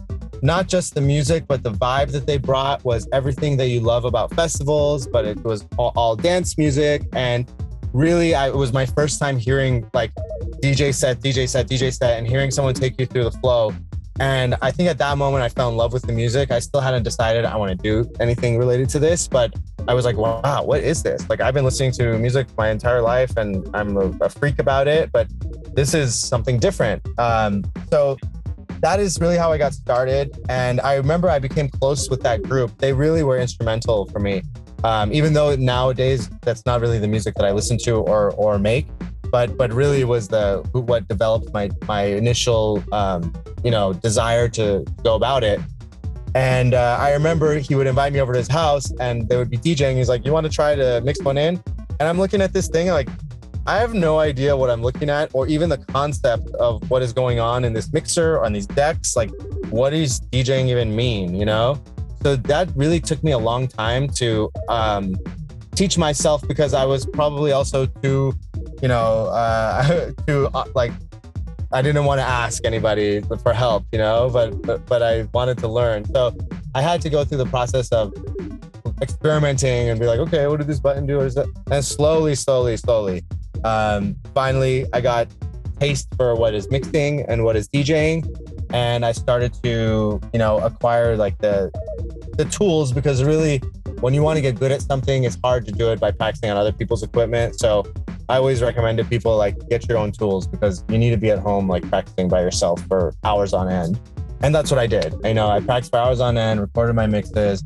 not 0.41 0.67
just 0.67 0.95
the 0.95 1.01
music, 1.01 1.45
but 1.47 1.63
the 1.63 1.71
vibe 1.71 2.11
that 2.11 2.25
they 2.25 2.37
brought 2.37 2.83
was 2.83 3.07
everything 3.11 3.57
that 3.57 3.67
you 3.67 3.79
love 3.79 4.05
about 4.05 4.33
festivals, 4.33 5.07
but 5.07 5.25
it 5.25 5.41
was 5.43 5.65
all, 5.77 5.91
all 5.95 6.15
dance 6.15 6.57
music. 6.57 7.03
And 7.13 7.49
really, 7.93 8.35
I, 8.35 8.49
it 8.49 8.55
was 8.55 8.73
my 8.73 8.85
first 8.85 9.19
time 9.19 9.37
hearing 9.37 9.89
like 9.93 10.11
DJ 10.61 10.93
set, 10.93 11.19
DJ 11.19 11.47
set, 11.47 11.67
DJ 11.67 11.93
set, 11.93 12.17
and 12.17 12.27
hearing 12.27 12.51
someone 12.51 12.73
take 12.73 12.99
you 12.99 13.05
through 13.05 13.25
the 13.25 13.31
flow. 13.31 13.73
And 14.19 14.55
I 14.61 14.71
think 14.71 14.89
at 14.89 14.97
that 14.97 15.17
moment, 15.17 15.43
I 15.43 15.49
fell 15.49 15.69
in 15.69 15.77
love 15.77 15.93
with 15.93 16.03
the 16.03 16.11
music. 16.11 16.51
I 16.51 16.59
still 16.59 16.81
hadn't 16.81 17.03
decided 17.03 17.45
I 17.45 17.55
want 17.55 17.71
to 17.71 17.77
do 17.77 18.09
anything 18.19 18.57
related 18.57 18.89
to 18.89 18.99
this, 18.99 19.27
but 19.27 19.53
I 19.89 19.95
was 19.95 20.05
like, 20.05 20.17
wow, 20.17 20.63
what 20.63 20.83
is 20.83 21.01
this? 21.01 21.27
Like, 21.31 21.41
I've 21.41 21.55
been 21.55 21.65
listening 21.65 21.91
to 21.93 22.15
music 22.19 22.47
my 22.55 22.69
entire 22.69 23.01
life 23.01 23.35
and 23.37 23.67
I'm 23.73 23.97
a, 23.97 24.11
a 24.21 24.29
freak 24.29 24.59
about 24.59 24.87
it, 24.87 25.11
but 25.11 25.27
this 25.75 25.95
is 25.95 26.13
something 26.13 26.59
different. 26.59 27.01
Um, 27.17 27.63
so 27.89 28.15
that 28.81 28.99
is 28.99 29.19
really 29.19 29.35
how 29.35 29.51
I 29.51 29.57
got 29.57 29.73
started. 29.73 30.37
And 30.47 30.79
I 30.81 30.93
remember 30.93 31.27
I 31.27 31.39
became 31.39 31.69
close 31.69 32.07
with 32.07 32.21
that 32.21 32.43
group. 32.43 32.77
They 32.77 32.93
really 32.93 33.23
were 33.23 33.39
instrumental 33.39 34.05
for 34.09 34.19
me. 34.19 34.43
Um, 34.83 35.11
even 35.11 35.33
though 35.33 35.55
nowadays 35.55 36.29
that's 36.41 36.67
not 36.67 36.81
really 36.81 36.99
the 36.99 37.07
music 37.07 37.33
that 37.33 37.45
I 37.45 37.51
listen 37.51 37.79
to 37.85 37.95
or 37.95 38.31
or 38.33 38.59
make, 38.59 38.85
but 39.31 39.57
but 39.57 39.73
really 39.73 40.03
was 40.03 40.27
the 40.27 40.63
what 40.73 41.07
developed 41.07 41.51
my 41.51 41.71
my 41.87 42.03
initial 42.03 42.83
um, 42.91 43.33
you 43.63 43.71
know 43.71 43.91
desire 43.93 44.47
to 44.49 44.85
go 45.03 45.15
about 45.15 45.43
it. 45.43 45.59
And 46.35 46.73
uh, 46.73 46.97
I 46.99 47.13
remember 47.13 47.57
he 47.57 47.75
would 47.75 47.87
invite 47.87 48.13
me 48.13 48.19
over 48.19 48.33
to 48.33 48.39
his 48.39 48.47
house, 48.47 48.91
and 48.99 49.27
they 49.27 49.35
would 49.37 49.49
be 49.49 49.57
DJing. 49.57 49.97
He's 49.97 50.09
like, 50.09 50.25
"You 50.25 50.31
want 50.31 50.45
to 50.45 50.51
try 50.51 50.75
to 50.75 51.01
mix 51.01 51.21
one 51.21 51.37
in?" 51.37 51.61
And 51.99 52.07
I'm 52.07 52.17
looking 52.17 52.41
at 52.41 52.53
this 52.53 52.67
thing 52.67 52.87
like, 52.87 53.09
I 53.67 53.77
have 53.77 53.93
no 53.93 54.19
idea 54.19 54.55
what 54.55 54.69
I'm 54.69 54.81
looking 54.81 55.09
at, 55.09 55.29
or 55.33 55.47
even 55.47 55.69
the 55.69 55.77
concept 55.77 56.49
of 56.55 56.89
what 56.89 57.01
is 57.01 57.13
going 57.13 57.39
on 57.39 57.65
in 57.65 57.73
this 57.73 57.91
mixer 57.93 58.43
on 58.43 58.53
these 58.53 58.65
decks. 58.65 59.15
Like, 59.15 59.29
what 59.69 59.91
does 59.91 60.21
DJing 60.31 60.69
even 60.69 60.95
mean? 60.95 61.35
You 61.35 61.45
know? 61.45 61.79
So 62.23 62.35
that 62.35 62.69
really 62.75 62.99
took 62.99 63.23
me 63.23 63.31
a 63.31 63.37
long 63.37 63.67
time 63.67 64.07
to 64.15 64.49
um, 64.69 65.15
teach 65.75 65.97
myself 65.97 66.45
because 66.47 66.73
I 66.73 66.85
was 66.85 67.05
probably 67.05 67.51
also 67.51 67.85
too, 67.85 68.33
you 68.81 68.87
know, 68.87 69.27
uh, 69.27 70.11
too 70.27 70.49
uh, 70.53 70.65
like 70.73 70.91
I 71.71 71.81
didn't 71.81 72.05
want 72.05 72.19
to 72.19 72.25
ask 72.25 72.65
anybody 72.65 73.21
for 73.43 73.53
help, 73.53 73.85
you 73.91 73.99
know, 73.99 74.29
but, 74.31 74.61
but 74.63 74.85
but 74.87 75.03
I 75.03 75.23
wanted 75.33 75.59
to 75.59 75.67
learn. 75.67 76.05
So 76.05 76.35
I 76.73 76.81
had 76.81 77.01
to 77.01 77.09
go 77.09 77.23
through 77.23 77.37
the 77.37 77.45
process 77.45 77.89
of 77.89 78.13
experimenting 79.01 79.89
and 79.89 79.99
be 79.99 80.07
like, 80.07 80.19
okay, 80.19 80.47
what 80.47 80.57
did 80.57 80.67
this 80.67 80.79
button 80.79 81.05
do? 81.05 81.17
What 81.17 81.27
is 81.27 81.35
that? 81.35 81.47
And 81.71 81.85
slowly, 81.85 82.35
slowly, 82.35 82.75
slowly, 82.75 83.23
um, 83.63 84.15
finally, 84.33 84.85
I 84.93 85.01
got 85.01 85.27
taste 85.79 86.09
for 86.17 86.35
what 86.35 86.53
is 86.53 86.69
mixing 86.69 87.21
and 87.23 87.43
what 87.43 87.55
is 87.55 87.69
DJing, 87.69 88.25
and 88.73 89.05
I 89.05 89.11
started 89.11 89.53
to, 89.63 90.19
you 90.33 90.39
know, 90.39 90.57
acquire 90.59 91.15
like 91.15 91.37
the 91.37 91.71
the 92.37 92.45
tools 92.45 92.91
because 92.91 93.23
really, 93.23 93.59
when 93.99 94.13
you 94.13 94.23
want 94.23 94.37
to 94.37 94.41
get 94.41 94.59
good 94.59 94.71
at 94.71 94.81
something, 94.81 95.23
it's 95.23 95.37
hard 95.43 95.65
to 95.65 95.71
do 95.71 95.91
it 95.91 95.99
by 95.99 96.11
practicing 96.11 96.49
on 96.49 96.57
other 96.57 96.71
people's 96.71 97.03
equipment. 97.03 97.59
So 97.59 97.85
I 98.29 98.37
always 98.37 98.61
recommend 98.61 98.99
to 98.99 99.03
people 99.03 99.35
like 99.35 99.55
get 99.69 99.89
your 99.89 99.97
own 99.97 100.11
tools 100.11 100.45
because 100.45 100.83
you 100.87 100.99
need 100.99 101.09
to 101.09 101.17
be 101.17 101.31
at 101.31 101.39
home 101.39 101.67
like 101.67 101.89
practicing 101.89 102.27
by 102.29 102.41
yourself 102.41 102.79
for 102.87 103.11
hours 103.23 103.53
on 103.53 103.67
end. 103.67 103.99
And 104.41 104.53
that's 104.53 104.69
what 104.69 104.79
I 104.79 104.85
did. 104.85 105.15
You 105.23 105.33
know, 105.33 105.47
I 105.47 105.59
practiced 105.61 105.91
for 105.91 105.97
hours 105.97 106.19
on 106.19 106.37
end, 106.37 106.61
recorded 106.61 106.93
my 106.93 107.07
mixes. 107.07 107.63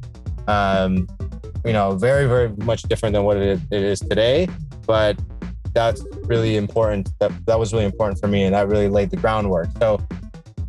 Um, 0.47 1.09
you 1.65 1.73
know, 1.73 1.97
very, 1.97 2.27
very 2.27 2.49
much 2.63 2.83
different 2.83 3.11
than 3.11 3.25
what 3.25 3.35
it 3.35 3.59
is 3.71 3.99
today. 3.99 4.47
But 4.87 5.19
that's 5.73 6.01
really 6.23 6.55
important. 6.55 7.09
That 7.19 7.31
that 7.45 7.59
was 7.59 7.73
really 7.73 7.85
important 7.85 8.21
for 8.21 8.27
me, 8.27 8.43
and 8.43 8.55
that 8.55 8.69
really 8.69 8.87
laid 8.87 9.09
the 9.09 9.17
groundwork. 9.17 9.67
So 9.79 9.99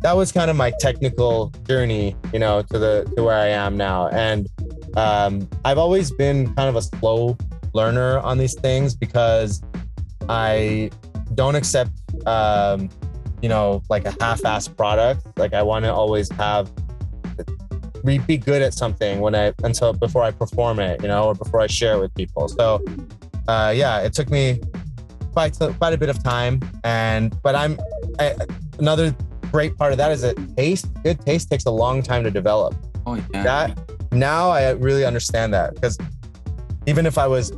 that 0.01 0.13
was 0.13 0.29
kind 0.31 0.51
of 0.51 0.57
my 0.57 0.73
technical 0.79 1.51
journey, 1.67 2.17
you 2.33 2.39
know, 2.39 2.61
to 2.63 2.79
the 2.79 3.11
to 3.15 3.23
where 3.23 3.37
I 3.37 3.47
am 3.47 3.77
now. 3.77 4.09
And 4.09 4.49
um, 4.97 5.47
I've 5.63 5.77
always 5.77 6.11
been 6.11 6.53
kind 6.55 6.67
of 6.67 6.75
a 6.75 6.81
slow 6.81 7.37
learner 7.73 8.19
on 8.19 8.37
these 8.37 8.55
things 8.55 8.95
because 8.95 9.61
I 10.29 10.89
don't 11.33 11.55
accept, 11.55 11.91
um, 12.25 12.89
you 13.41 13.49
know, 13.49 13.83
like 13.89 14.05
a 14.05 14.15
half-assed 14.19 14.75
product. 14.77 15.25
Like 15.37 15.53
I 15.53 15.63
want 15.63 15.85
to 15.85 15.93
always 15.93 16.31
have 16.33 16.71
be 18.05 18.37
good 18.37 18.61
at 18.61 18.73
something 18.73 19.19
when 19.19 19.33
I 19.33 19.51
until 19.63 19.91
before 19.91 20.23
I 20.23 20.31
perform 20.31 20.79
it, 20.79 21.01
you 21.01 21.07
know, 21.07 21.25
or 21.25 21.35
before 21.35 21.59
I 21.61 21.67
share 21.67 21.95
it 21.95 21.99
with 21.99 22.13
people. 22.13 22.47
So, 22.47 22.83
uh, 23.47 23.73
yeah, 23.75 24.01
it 24.01 24.13
took 24.13 24.29
me 24.29 24.61
quite 25.33 25.59
a, 25.59 25.73
quite 25.73 25.93
a 25.93 25.97
bit 25.97 26.09
of 26.09 26.23
time, 26.23 26.61
and 26.83 27.35
but 27.41 27.55
I'm 27.55 27.79
I, 28.19 28.35
another 28.77 29.15
great 29.51 29.77
part 29.77 29.91
of 29.91 29.97
that 29.97 30.11
is 30.11 30.21
that 30.21 30.37
taste. 30.55 30.87
Good 31.03 31.19
taste 31.21 31.49
takes 31.49 31.65
a 31.65 31.71
long 31.71 32.03
time 32.03 32.23
to 32.23 32.31
develop. 32.31 32.75
Oh 33.07 33.15
yeah. 33.15 33.43
That 33.43 34.11
now 34.11 34.49
I 34.51 34.69
really 34.71 35.05
understand 35.05 35.53
that 35.53 35.73
because 35.73 35.97
even 36.85 37.05
if 37.05 37.17
I 37.17 37.27
was, 37.27 37.51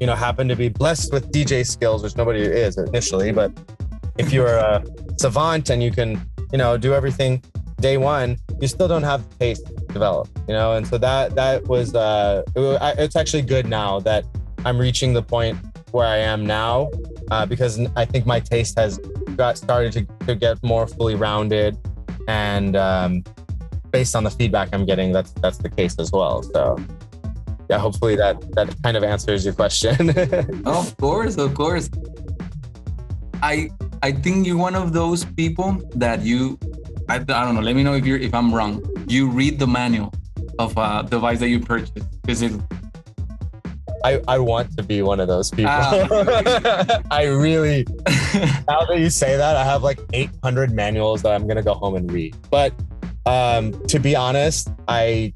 you 0.00 0.06
know, 0.06 0.14
happen 0.14 0.48
to 0.48 0.56
be 0.56 0.68
blessed 0.68 1.12
with 1.12 1.30
DJ 1.32 1.66
skills, 1.66 2.02
which 2.02 2.16
nobody 2.16 2.40
is 2.40 2.78
initially, 2.78 3.32
but 3.32 3.52
if 4.18 4.32
you're 4.32 4.56
a 4.56 4.84
savant 5.16 5.70
and 5.70 5.82
you 5.82 5.90
can, 5.90 6.20
you 6.52 6.58
know, 6.58 6.76
do 6.76 6.94
everything 6.94 7.42
day 7.80 7.98
one, 7.98 8.38
you 8.60 8.68
still 8.68 8.88
don't 8.88 9.02
have 9.02 9.28
the 9.28 9.36
taste 9.36 9.70
developed, 9.88 10.30
you 10.48 10.54
know, 10.54 10.72
and 10.72 10.86
so 10.86 10.98
that 10.98 11.34
that 11.34 11.66
was 11.66 11.94
uh, 11.94 12.42
it, 12.54 12.98
it's 12.98 13.16
actually 13.16 13.42
good 13.42 13.66
now 13.66 14.00
that 14.00 14.24
I'm 14.64 14.78
reaching 14.78 15.12
the 15.12 15.22
point 15.22 15.58
where 15.92 16.06
I 16.06 16.18
am 16.18 16.46
now 16.46 16.90
uh, 17.30 17.46
because 17.46 17.80
I 17.96 18.04
think 18.04 18.26
my 18.26 18.40
taste 18.40 18.78
has 18.78 18.98
got 19.36 19.58
started 19.58 19.92
to, 19.92 20.26
to 20.26 20.34
get 20.34 20.62
more 20.62 20.86
fully 20.86 21.14
rounded, 21.14 21.76
and 22.28 22.76
um, 22.76 23.24
based 23.90 24.16
on 24.16 24.24
the 24.24 24.30
feedback 24.30 24.70
I'm 24.72 24.86
getting, 24.86 25.12
that's 25.12 25.32
that's 25.32 25.58
the 25.58 25.68
case 25.68 25.96
as 25.98 26.12
well. 26.12 26.42
So 26.42 26.76
yeah, 27.68 27.78
hopefully 27.78 28.16
that 28.16 28.40
that 28.54 28.74
kind 28.82 28.96
of 28.96 29.04
answers 29.04 29.44
your 29.44 29.54
question. 29.54 30.10
of 30.66 30.96
course, 30.96 31.36
of 31.36 31.54
course. 31.54 31.90
I 33.42 33.70
I 34.02 34.12
think 34.12 34.46
you're 34.46 34.56
one 34.56 34.74
of 34.74 34.92
those 34.92 35.24
people 35.24 35.82
that 35.94 36.22
you 36.22 36.58
I, 37.08 37.16
I 37.16 37.18
don't 37.18 37.54
know. 37.54 37.60
Let 37.60 37.76
me 37.76 37.82
know 37.82 37.94
if 37.94 38.06
you're 38.06 38.18
if 38.18 38.34
I'm 38.34 38.52
wrong. 38.54 38.82
You 39.06 39.28
read 39.28 39.58
the 39.58 39.66
manual 39.66 40.12
of 40.58 40.76
a 40.76 41.06
device 41.08 41.38
that 41.40 41.48
you 41.48 41.60
purchased. 41.60 41.98
Is 42.26 42.42
it? 42.42 42.52
I, 44.04 44.20
I 44.28 44.38
want 44.38 44.76
to 44.76 44.82
be 44.82 45.02
one 45.02 45.20
of 45.20 45.28
those 45.28 45.50
people. 45.50 45.72
Ah. 45.72 47.00
I 47.10 47.24
really, 47.24 47.86
now 48.68 48.84
that 48.86 48.98
you 48.98 49.10
say 49.10 49.36
that, 49.36 49.56
I 49.56 49.64
have 49.64 49.82
like 49.82 49.98
800 50.12 50.70
manuals 50.70 51.22
that 51.22 51.32
I'm 51.32 51.44
going 51.44 51.56
to 51.56 51.62
go 51.62 51.74
home 51.74 51.96
and 51.96 52.10
read. 52.12 52.36
But 52.50 52.72
um, 53.24 53.72
to 53.86 53.98
be 53.98 54.14
honest, 54.14 54.68
I 54.86 55.32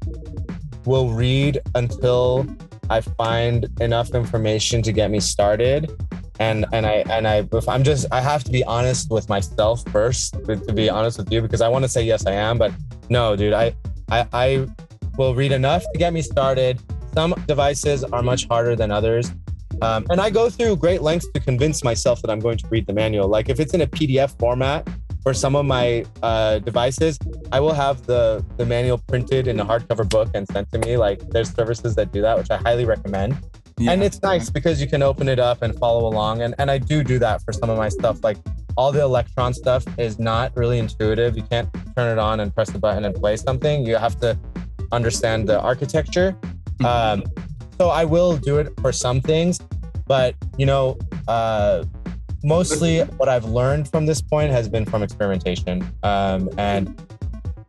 will 0.85 1.09
read 1.11 1.59
until 1.75 2.45
I 2.89 3.01
find 3.01 3.67
enough 3.79 4.11
information 4.13 4.81
to 4.83 4.91
get 4.91 5.11
me 5.11 5.19
started 5.19 5.91
and 6.39 6.65
and 6.73 6.85
I 6.85 7.03
and 7.09 7.27
I 7.27 7.47
if 7.51 7.69
I'm 7.69 7.83
just 7.83 8.07
I 8.11 8.19
have 8.21 8.43
to 8.45 8.51
be 8.51 8.63
honest 8.63 9.09
with 9.09 9.29
myself 9.29 9.83
first 9.91 10.33
to 10.45 10.73
be 10.73 10.89
honest 10.89 11.17
with 11.17 11.31
you 11.31 11.41
because 11.41 11.61
I 11.61 11.67
want 11.67 11.83
to 11.83 11.89
say 11.89 12.03
yes 12.03 12.25
I 12.25 12.33
am 12.33 12.57
but 12.57 12.71
no 13.09 13.35
dude 13.35 13.53
I 13.53 13.75
I, 14.09 14.27
I 14.33 14.67
will 15.17 15.35
read 15.35 15.51
enough 15.51 15.83
to 15.93 15.99
get 15.99 16.13
me 16.13 16.21
started. 16.21 16.79
Some 17.13 17.33
devices 17.47 18.03
are 18.03 18.21
much 18.21 18.47
harder 18.47 18.75
than 18.75 18.91
others. 18.91 19.31
Um, 19.81 20.05
and 20.09 20.19
I 20.19 20.29
go 20.29 20.49
through 20.49 20.75
great 20.77 21.01
lengths 21.01 21.27
to 21.33 21.39
convince 21.39 21.83
myself 21.83 22.21
that 22.21 22.29
I'm 22.29 22.39
going 22.39 22.57
to 22.57 22.67
read 22.67 22.85
the 22.87 22.93
manual. 22.93 23.27
Like 23.27 23.49
if 23.49 23.59
it's 23.59 23.73
in 23.73 23.81
a 23.81 23.87
PDF 23.87 24.37
format 24.37 24.87
for 25.23 25.33
some 25.33 25.55
of 25.55 25.65
my 25.65 26.05
uh, 26.23 26.59
devices, 26.59 27.19
I 27.51 27.59
will 27.59 27.73
have 27.73 28.05
the 28.05 28.43
the 28.57 28.65
manual 28.65 28.97
printed 28.97 29.47
in 29.47 29.59
a 29.59 29.65
hardcover 29.65 30.07
book 30.07 30.29
and 30.33 30.47
sent 30.47 30.71
to 30.71 30.79
me. 30.79 30.97
Like 30.97 31.29
there's 31.29 31.53
services 31.53 31.95
that 31.95 32.11
do 32.11 32.21
that, 32.21 32.37
which 32.37 32.49
I 32.49 32.57
highly 32.57 32.85
recommend. 32.85 33.37
Yeah. 33.77 33.91
And 33.91 34.03
it's 34.03 34.21
nice 34.21 34.49
because 34.49 34.79
you 34.81 34.87
can 34.87 35.01
open 35.01 35.27
it 35.27 35.39
up 35.39 35.61
and 35.61 35.75
follow 35.77 36.07
along. 36.07 36.41
And, 36.41 36.53
and 36.59 36.69
I 36.69 36.77
do 36.77 37.03
do 37.03 37.17
that 37.19 37.41
for 37.43 37.51
some 37.51 37.69
of 37.69 37.77
my 37.77 37.89
stuff. 37.89 38.23
Like 38.23 38.37
all 38.77 38.91
the 38.91 38.99
Elektron 38.99 39.55
stuff 39.55 39.83
is 39.97 40.19
not 40.19 40.55
really 40.55 40.77
intuitive. 40.77 41.35
You 41.35 41.43
can't 41.43 41.69
turn 41.95 42.11
it 42.11 42.19
on 42.19 42.41
and 42.41 42.53
press 42.53 42.69
the 42.69 42.79
button 42.79 43.05
and 43.05 43.15
play 43.15 43.37
something. 43.37 43.85
You 43.85 43.95
have 43.95 44.19
to 44.19 44.37
understand 44.91 45.47
the 45.49 45.59
architecture. 45.59 46.35
Mm-hmm. 46.79 46.85
Um, 46.85 47.23
so 47.79 47.89
I 47.89 48.05
will 48.05 48.37
do 48.37 48.57
it 48.57 48.69
for 48.81 48.91
some 48.91 49.21
things, 49.21 49.59
but 50.05 50.35
you 50.57 50.65
know, 50.65 50.99
uh, 51.27 51.83
mostly 52.43 52.99
what 53.17 53.29
I've 53.29 53.45
learned 53.45 53.87
from 53.87 54.05
this 54.05 54.21
point 54.21 54.51
has 54.51 54.67
been 54.67 54.85
from 54.85 55.03
experimentation. 55.03 55.87
Um, 56.03 56.49
and 56.57 56.89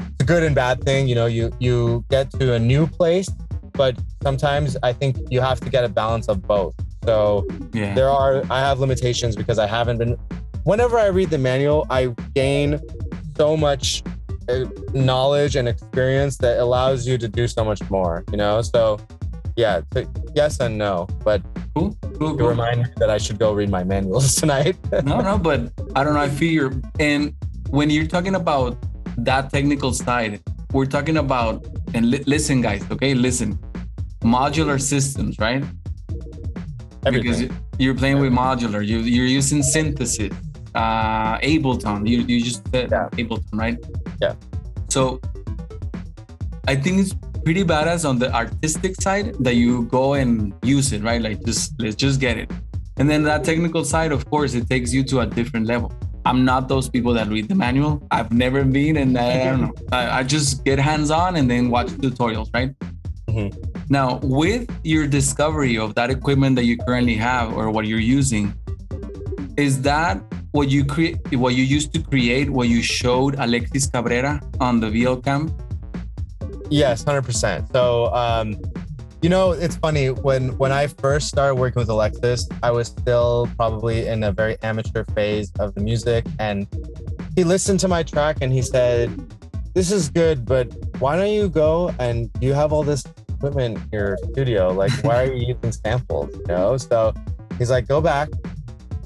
it's 0.01 0.21
a 0.21 0.25
good 0.25 0.43
and 0.43 0.55
bad 0.55 0.85
thing. 0.85 1.09
You 1.09 1.15
know, 1.15 1.27
you 1.27 1.53
you 1.59 2.05
get 2.11 2.31
to 2.33 2.55
a 2.55 2.59
new 2.59 2.87
place 2.87 3.29
but 3.75 3.99
sometimes 4.23 4.77
I 4.83 4.93
think 4.93 5.17
you 5.31 5.41
have 5.41 5.61
to 5.61 5.71
get 5.71 5.85
a 5.85 5.89
balance 5.89 6.29
of 6.29 6.43
both. 6.43 6.75
So 7.05 7.47
yeah. 7.73 7.95
there 7.95 8.09
are 8.09 8.43
I 8.51 8.61
have 8.61 8.81
limitations 8.81 9.37
because 9.37 9.59
I 9.59 9.67
haven't 9.67 9.99
been 9.99 10.17
whenever 10.65 10.99
I 10.99 11.07
read 11.07 11.31
the 11.31 11.39
manual, 11.39 11.87
I 11.91 12.15
gain 12.35 12.79
so 13.37 13.57
much 13.57 14.03
uh, 14.49 14.67
knowledge 14.93 15.57
and 15.57 15.69
experience 15.69 16.37
that 16.39 16.59
allows 16.59 17.07
you 17.07 17.19
to 17.19 17.29
do 17.29 17.49
so 17.49 17.65
much 17.65 17.81
more, 17.91 18.25
you 18.31 18.37
know? 18.37 18.63
So 18.63 19.01
yeah, 19.57 19.81
yes 20.35 20.61
and 20.61 20.79
no, 20.79 21.07
but 21.25 21.43
cool, 21.75 21.97
cool, 22.19 22.37
cool. 22.37 22.49
remind 22.49 22.83
me 22.83 22.87
that 22.97 23.11
I 23.11 23.19
should 23.19 23.39
go 23.39 23.53
read 23.53 23.69
my 23.71 23.85
manuals 23.85 24.35
tonight. 24.43 24.77
no, 25.05 25.21
no, 25.21 25.39
but 25.39 25.73
I 25.95 26.05
don't 26.05 26.15
know. 26.15 26.21
I 26.21 26.29
feel 26.29 26.51
you're, 26.53 26.73
and 26.99 27.35
when 27.71 27.91
you're 27.91 28.07
talking 28.07 28.35
about 28.35 28.77
that 29.19 29.51
technical 29.51 29.93
side, 29.93 30.41
we're 30.73 30.87
talking 30.87 31.19
about, 31.19 31.67
and 31.95 32.11
li- 32.11 32.25
listen, 32.27 32.61
guys, 32.63 32.83
okay, 32.91 33.15
listen, 33.15 33.59
modular 34.23 34.81
systems, 34.81 35.39
right? 35.39 35.65
Everything. 37.05 37.49
Because 37.49 37.57
you're 37.79 37.95
playing 37.95 38.21
with 38.21 38.33
modular, 38.33 38.87
you, 38.87 38.99
you're 38.99 39.27
using 39.27 39.63
synthesis, 39.63 40.33
uh, 40.75 41.39
Ableton. 41.39 42.09
You, 42.09 42.19
you 42.21 42.41
just 42.43 42.67
said 42.71 42.91
Yeah. 42.91 43.09
Ableton, 43.13 43.55
right? 43.55 43.77
Yeah. 44.21 44.35
So 44.89 45.21
I 46.69 46.77
think 46.77 47.01
it's 47.01 47.15
pretty 47.45 47.65
badass 47.65 48.09
on 48.09 48.19
the 48.19 48.33
artistic 48.35 49.01
side 49.01 49.35
that 49.41 49.55
you 49.55 49.85
go 49.85 50.15
and 50.15 50.55
use 50.63 50.93
it, 50.93 51.03
right? 51.03 51.21
Like 51.21 51.45
just 51.45 51.81
let's 51.81 51.97
just 51.97 52.21
get 52.21 52.37
it. 52.39 52.51
And 52.99 53.09
then 53.11 53.23
that 53.25 53.45
technical 53.45 53.85
side, 53.85 54.13
of 54.13 54.29
course, 54.29 54.55
it 54.55 54.69
takes 54.69 54.93
you 54.93 55.03
to 55.05 55.21
a 55.21 55.27
different 55.27 55.67
level. 55.67 55.93
I'm 56.25 56.45
not 56.45 56.69
those 56.69 56.89
people 56.89 57.13
that 57.15 57.29
read 57.29 57.49
the 57.49 57.55
manual. 57.55 58.07
I've 58.11 58.33
never 58.33 58.65
been, 58.65 58.97
and 58.99 59.19
I, 59.19 59.41
I 59.41 59.45
don't 59.45 59.61
know. 59.63 59.73
I, 59.91 60.21
I 60.21 60.23
just 60.23 60.65
get 60.65 60.79
hands 60.79 61.11
on 61.11 61.37
and 61.37 61.51
then 61.51 61.69
watch 61.69 61.89
tutorials, 61.89 62.49
right? 62.55 62.73
Mhm. 63.29 63.51
Now, 63.89 64.21
with 64.23 64.71
your 64.85 65.07
discovery 65.07 65.79
of 65.79 65.95
that 65.97 66.11
equipment 66.11 66.55
that 66.57 66.65
you 66.65 66.77
currently 66.77 67.17
have 67.17 67.57
or 67.57 67.71
what 67.71 67.87
you're 67.87 68.07
using, 68.19 68.55
is 69.57 69.83
that 69.83 70.23
what 70.53 70.69
you 70.71 70.85
create, 70.85 71.19
what 71.37 71.55
you 71.55 71.65
used 71.65 71.93
to 71.95 72.01
create, 72.01 72.49
what 72.51 72.69
you 72.69 72.83
showed 72.83 73.35
Alexis 73.39 73.87
Cabrera 73.87 74.41
on 74.61 74.81
the 74.81 74.91
VL 74.91 75.23
Camp? 75.25 75.51
Yes, 76.73 77.05
hundred 77.05 77.23
percent. 77.23 77.71
So, 77.71 78.13
um, 78.15 78.57
you 79.21 79.29
know, 79.29 79.53
it's 79.53 79.77
funny 79.77 80.09
when 80.09 80.57
when 80.57 80.73
I 80.73 80.87
first 80.87 81.29
started 81.29 81.57
working 81.57 81.81
with 81.81 81.91
Alexis, 81.91 82.49
I 82.63 82.71
was 82.71 82.89
still 82.89 83.47
probably 83.57 84.07
in 84.07 84.25
a 84.25 84.33
very 84.33 84.57
amateur 84.63 85.05
phase 85.15 85.53
of 85.59 85.75
the 85.75 85.83
music, 85.83 86.25
and 86.39 86.67
he 87.37 87.45
listened 87.45 87.79
to 87.81 87.89
my 87.89 88.03
track 88.03 88.39
and 88.41 88.51
he 88.51 88.63
said, 88.63 89.11
"This 89.75 89.93
is 89.93 90.09
good, 90.09 90.47
but 90.47 90.73
why 90.99 91.15
don't 91.17 91.31
you 91.31 91.51
go 91.51 91.95
and 91.99 92.31
you 92.41 92.55
have 92.55 92.73
all 92.73 92.83
this 92.83 93.05
equipment 93.29 93.77
in 93.77 93.89
your 93.93 94.17
studio? 94.33 94.73
Like, 94.73 94.93
why 95.05 95.25
are 95.25 95.33
you 95.33 95.55
using 95.55 95.73
samples? 95.73 96.35
You 96.35 96.47
know?" 96.47 96.79
So 96.79 97.13
he's 97.59 97.71
like, 97.71 97.87
"Go 97.87 98.01
back, 98.01 98.31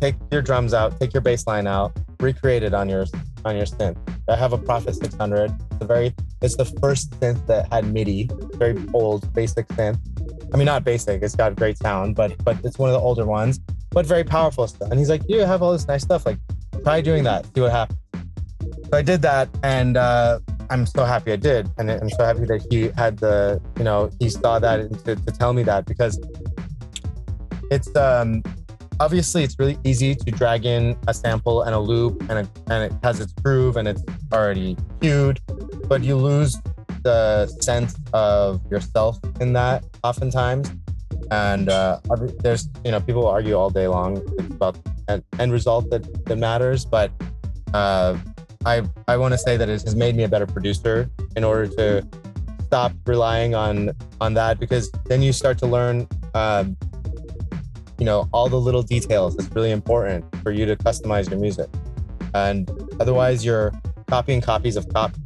take 0.01 0.15
your 0.31 0.41
drums 0.41 0.73
out, 0.73 1.01
take 1.01 1.13
your 1.13 1.21
bass 1.21 1.49
line 1.49 1.67
out, 1.67 1.99
recreate 2.21 2.63
it 2.63 2.75
on 2.75 2.89
your 2.89 3.07
on 3.45 3.57
your 3.57 3.67
synth." 3.67 3.99
I 4.29 4.37
have 4.37 4.53
a 4.53 4.59
Prophet 4.59 4.95
600. 4.95 5.51
It's 5.51 5.81
a 5.81 5.85
very 5.85 6.15
it's 6.47 6.57
the 6.57 6.65
first 6.81 7.11
synth 7.21 7.45
that 7.47 7.71
had 7.73 7.85
MIDI, 7.93 8.31
very 8.55 8.77
old, 8.95 9.33
basic 9.35 9.67
synth. 9.69 9.99
I 10.55 10.57
mean, 10.57 10.67
not 10.67 10.85
basic. 10.85 11.23
It's 11.23 11.35
got 11.35 11.55
great 11.57 11.77
sound, 11.77 12.15
but 12.15 12.43
but 12.45 12.57
it's 12.65 12.79
one 12.79 12.89
of 12.89 12.95
the 12.95 13.01
older 13.01 13.27
ones, 13.27 13.61
but 13.91 14.07
very 14.07 14.25
powerful 14.25 14.67
stuff. 14.67 14.91
And 14.91 14.99
he's 14.99 15.11
like, 15.11 15.23
"You 15.29 15.41
have 15.41 15.63
all 15.63 15.73
this 15.73 15.87
nice 15.87 16.03
stuff. 16.03 16.25
Like, 16.25 16.39
try 16.85 17.01
doing 17.01 17.25
that. 17.25 17.47
See 17.55 17.61
what 17.61 17.73
happens." 17.73 17.99
So 18.89 18.97
I 18.97 19.03
did 19.03 19.21
that, 19.23 19.49
and 19.65 19.97
uh, 19.97 20.39
I'm 20.71 20.87
so 20.87 21.05
happy 21.05 21.33
I 21.33 21.37
did, 21.37 21.69
and 21.79 21.91
I'm 21.91 22.11
so 22.11 22.25
happy 22.25 22.45
that 22.47 22.65
he 22.71 22.89
had 22.97 23.19
the, 23.19 23.61
you 23.77 23.85
know, 23.85 24.11
he 24.21 24.29
saw 24.31 24.59
that 24.59 24.81
and 24.81 25.05
to, 25.05 25.17
to 25.17 25.31
tell 25.33 25.53
me 25.53 25.63
that 25.65 25.87
because 25.87 26.19
it's 27.71 27.95
um 27.97 28.43
obviously 29.01 29.43
it's 29.45 29.59
really 29.59 29.79
easy 29.85 30.15
to 30.15 30.31
drag 30.31 30.65
in 30.65 30.97
a 31.09 31.15
sample 31.15 31.63
and 31.63 31.75
a 31.75 31.79
loop 31.79 32.21
and, 32.31 32.33
a, 32.33 32.51
and 32.71 32.85
it 32.85 32.93
has 33.03 33.21
its 33.21 33.33
groove 33.33 33.77
and 33.77 33.87
it's 33.89 34.03
already 34.33 34.77
cued 35.01 35.41
but 35.89 36.03
you 36.03 36.17
lose 36.17 36.57
the 37.07 37.47
sense 37.61 37.95
of 38.13 38.61
yourself 38.69 39.19
in 39.41 39.53
that 39.53 39.85
oftentimes. 40.03 40.73
And 41.31 41.69
uh, 41.69 42.01
there's 42.43 42.69
you 42.85 42.91
know 42.91 43.01
people 43.01 43.27
argue 43.27 43.55
all 43.55 43.71
day 43.71 43.87
long 43.87 44.13
about 44.51 44.77
an 45.07 45.23
end 45.39 45.53
result 45.53 45.89
that, 45.91 46.03
that 46.27 46.37
matters 46.37 46.85
but 46.85 47.11
uh, 47.75 48.17
i 48.65 48.83
i 49.07 49.17
want 49.17 49.33
to 49.33 49.39
say 49.39 49.57
that 49.57 49.69
it 49.69 49.83
has 49.83 49.95
made 49.95 50.15
me 50.17 50.25
a 50.25 50.29
better 50.29 50.47
producer 50.47 51.09
in 51.37 51.45
order 51.45 51.67
to 51.81 51.87
stop 52.67 52.93
relying 53.07 53.55
on 53.55 53.93
on 54.21 54.35
that 54.35 54.59
because 54.59 54.91
then 55.11 55.23
you 55.23 55.33
start 55.33 55.57
to 55.59 55.67
learn 55.67 56.09
um, 56.35 56.77
you 57.99 58.05
know 58.05 58.29
all 58.33 58.49
the 58.49 58.61
little 58.61 58.83
details 58.83 59.35
it's 59.37 59.49
really 59.55 59.71
important 59.71 60.25
for 60.43 60.51
you 60.51 60.67
to 60.67 60.77
customize 60.77 61.31
your 61.31 61.39
music. 61.39 61.69
And 62.35 62.71
otherwise 63.01 63.45
you're 63.45 63.73
copying 64.09 64.41
copies 64.41 64.77
of 64.77 64.89
copies 64.93 65.23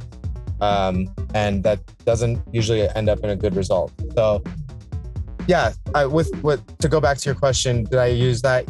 um, 0.61 1.13
and 1.33 1.63
that 1.63 1.79
doesn't 2.05 2.41
usually 2.51 2.87
end 2.95 3.09
up 3.09 3.19
in 3.19 3.31
a 3.31 3.35
good 3.35 3.55
result. 3.55 3.91
So 4.15 4.43
yeah 5.47 5.73
I, 5.95 6.05
with 6.05 6.31
with 6.43 6.61
to 6.77 6.87
go 6.87 6.99
back 7.01 7.17
to 7.17 7.25
your 7.29 7.35
question 7.35 7.83
did 7.85 7.99
i 7.99 8.07
use 8.07 8.41
that? 8.43 8.69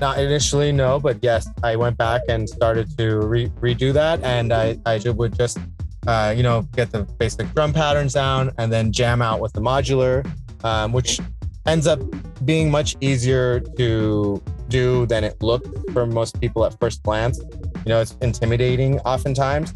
Not 0.00 0.18
initially 0.18 0.72
no 0.72 0.98
but 0.98 1.18
yes 1.22 1.48
i 1.62 1.76
went 1.76 1.98
back 1.98 2.22
and 2.28 2.48
started 2.48 2.86
to 2.98 3.20
re- 3.20 3.48
redo 3.60 3.92
that 3.92 4.22
and 4.22 4.52
i 4.52 4.78
i 4.86 4.98
would 5.10 5.36
just 5.36 5.58
uh, 6.06 6.32
you 6.34 6.42
know 6.42 6.62
get 6.74 6.90
the 6.90 7.02
basic 7.18 7.52
drum 7.54 7.74
patterns 7.74 8.14
down 8.14 8.50
and 8.56 8.72
then 8.72 8.90
jam 8.92 9.20
out 9.20 9.40
with 9.40 9.52
the 9.52 9.60
modular 9.60 10.26
um, 10.64 10.92
which 10.92 11.20
ends 11.66 11.86
up 11.86 12.00
being 12.44 12.70
much 12.70 12.96
easier 13.00 13.60
to 13.60 14.42
do 14.68 15.06
than 15.06 15.24
it 15.24 15.42
looks 15.42 15.68
for 15.92 16.06
most 16.06 16.40
people 16.40 16.64
at 16.64 16.78
first 16.80 17.02
glance. 17.02 17.38
You 17.84 17.88
know, 17.90 18.00
it's 18.00 18.16
intimidating 18.22 18.98
oftentimes. 19.00 19.74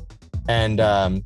And 0.48 0.80
um, 0.80 1.22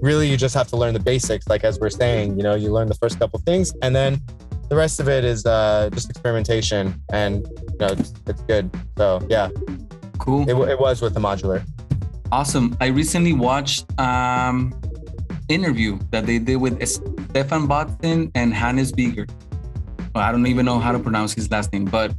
really, 0.00 0.28
you 0.28 0.36
just 0.36 0.54
have 0.54 0.68
to 0.68 0.76
learn 0.76 0.94
the 0.94 1.00
basics. 1.00 1.48
Like, 1.48 1.64
as 1.64 1.78
we're 1.78 1.90
saying, 1.90 2.36
you 2.36 2.42
know, 2.42 2.54
you 2.54 2.70
learn 2.72 2.88
the 2.88 2.94
first 2.94 3.18
couple 3.18 3.38
things, 3.40 3.72
and 3.82 3.94
then 3.94 4.20
the 4.68 4.76
rest 4.76 5.00
of 5.00 5.08
it 5.08 5.24
is 5.24 5.44
uh, 5.46 5.90
just 5.92 6.10
experimentation. 6.10 7.00
And, 7.10 7.46
you 7.46 7.76
know, 7.80 7.86
it's, 7.88 8.12
it's 8.26 8.42
good. 8.42 8.70
So, 8.96 9.24
yeah, 9.28 9.48
Cool. 10.18 10.48
it, 10.48 10.70
it 10.70 10.80
was 10.80 11.02
with 11.02 11.14
the 11.14 11.20
modular. 11.20 11.64
Awesome. 12.32 12.76
I 12.80 12.86
recently 12.86 13.32
watched 13.32 13.84
um 14.00 14.74
interview 15.48 15.98
that 16.10 16.26
they 16.26 16.38
did 16.38 16.56
with 16.56 16.84
Stephan 16.86 17.68
Bodzin 17.68 18.30
and 18.34 18.52
Hannes 18.52 18.92
Bieger. 18.92 19.30
I 20.14 20.32
don't 20.32 20.46
even 20.46 20.64
know 20.64 20.78
how 20.78 20.92
to 20.92 20.98
pronounce 20.98 21.34
his 21.34 21.50
last 21.50 21.72
name, 21.72 21.84
but 21.84 22.14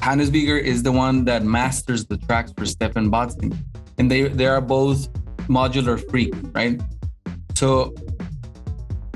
Hannes 0.00 0.30
Bieger 0.30 0.60
is 0.60 0.82
the 0.82 0.92
one 0.92 1.24
that 1.26 1.44
masters 1.44 2.06
the 2.06 2.16
tracks 2.16 2.52
for 2.56 2.64
Stephan 2.64 3.10
Bodzin. 3.10 3.56
And 3.98 4.10
they 4.10 4.22
they 4.22 4.46
are 4.46 4.60
both 4.60 5.12
modular 5.48 6.02
freak, 6.10 6.32
right? 6.52 6.80
So 7.54 7.94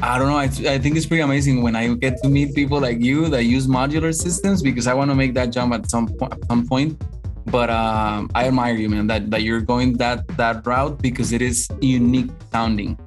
I 0.03 0.19
don't 0.19 0.29
know. 0.29 0.37
I, 0.37 0.75
I 0.75 0.79
think 0.79 0.97
it's 0.97 1.07
pretty 1.07 1.23
amazing 1.23 1.63
when 1.63 1.75
I 1.75 1.95
get 1.95 2.23
to 2.23 2.29
meet 2.29 2.55
people 2.55 2.79
like 2.79 3.01
you 3.01 3.29
that 3.29 3.45
use 3.45 3.67
modular 3.67 4.15
systems 4.15 4.63
because 4.63 4.87
I 4.87 4.95
want 4.95 5.11
to 5.11 5.15
make 5.15 5.33
that 5.35 5.47
jump 5.47 5.73
at 5.73 5.91
some 5.91 6.07
po- 6.07 6.27
at 6.27 6.45
some 6.47 6.67
point 6.67 7.03
but 7.47 7.71
um, 7.71 8.29
I 8.35 8.49
admire 8.49 8.75
you, 8.75 8.89
man, 8.89 9.07
that 9.07 9.31
that 9.31 9.43
you're 9.43 9.61
going 9.61 9.95
that 9.99 10.27
that 10.37 10.67
route 10.67 11.01
because 11.01 11.33
it 11.33 11.41
is 11.41 11.69
unique 11.81 12.31
sounding. 12.53 12.99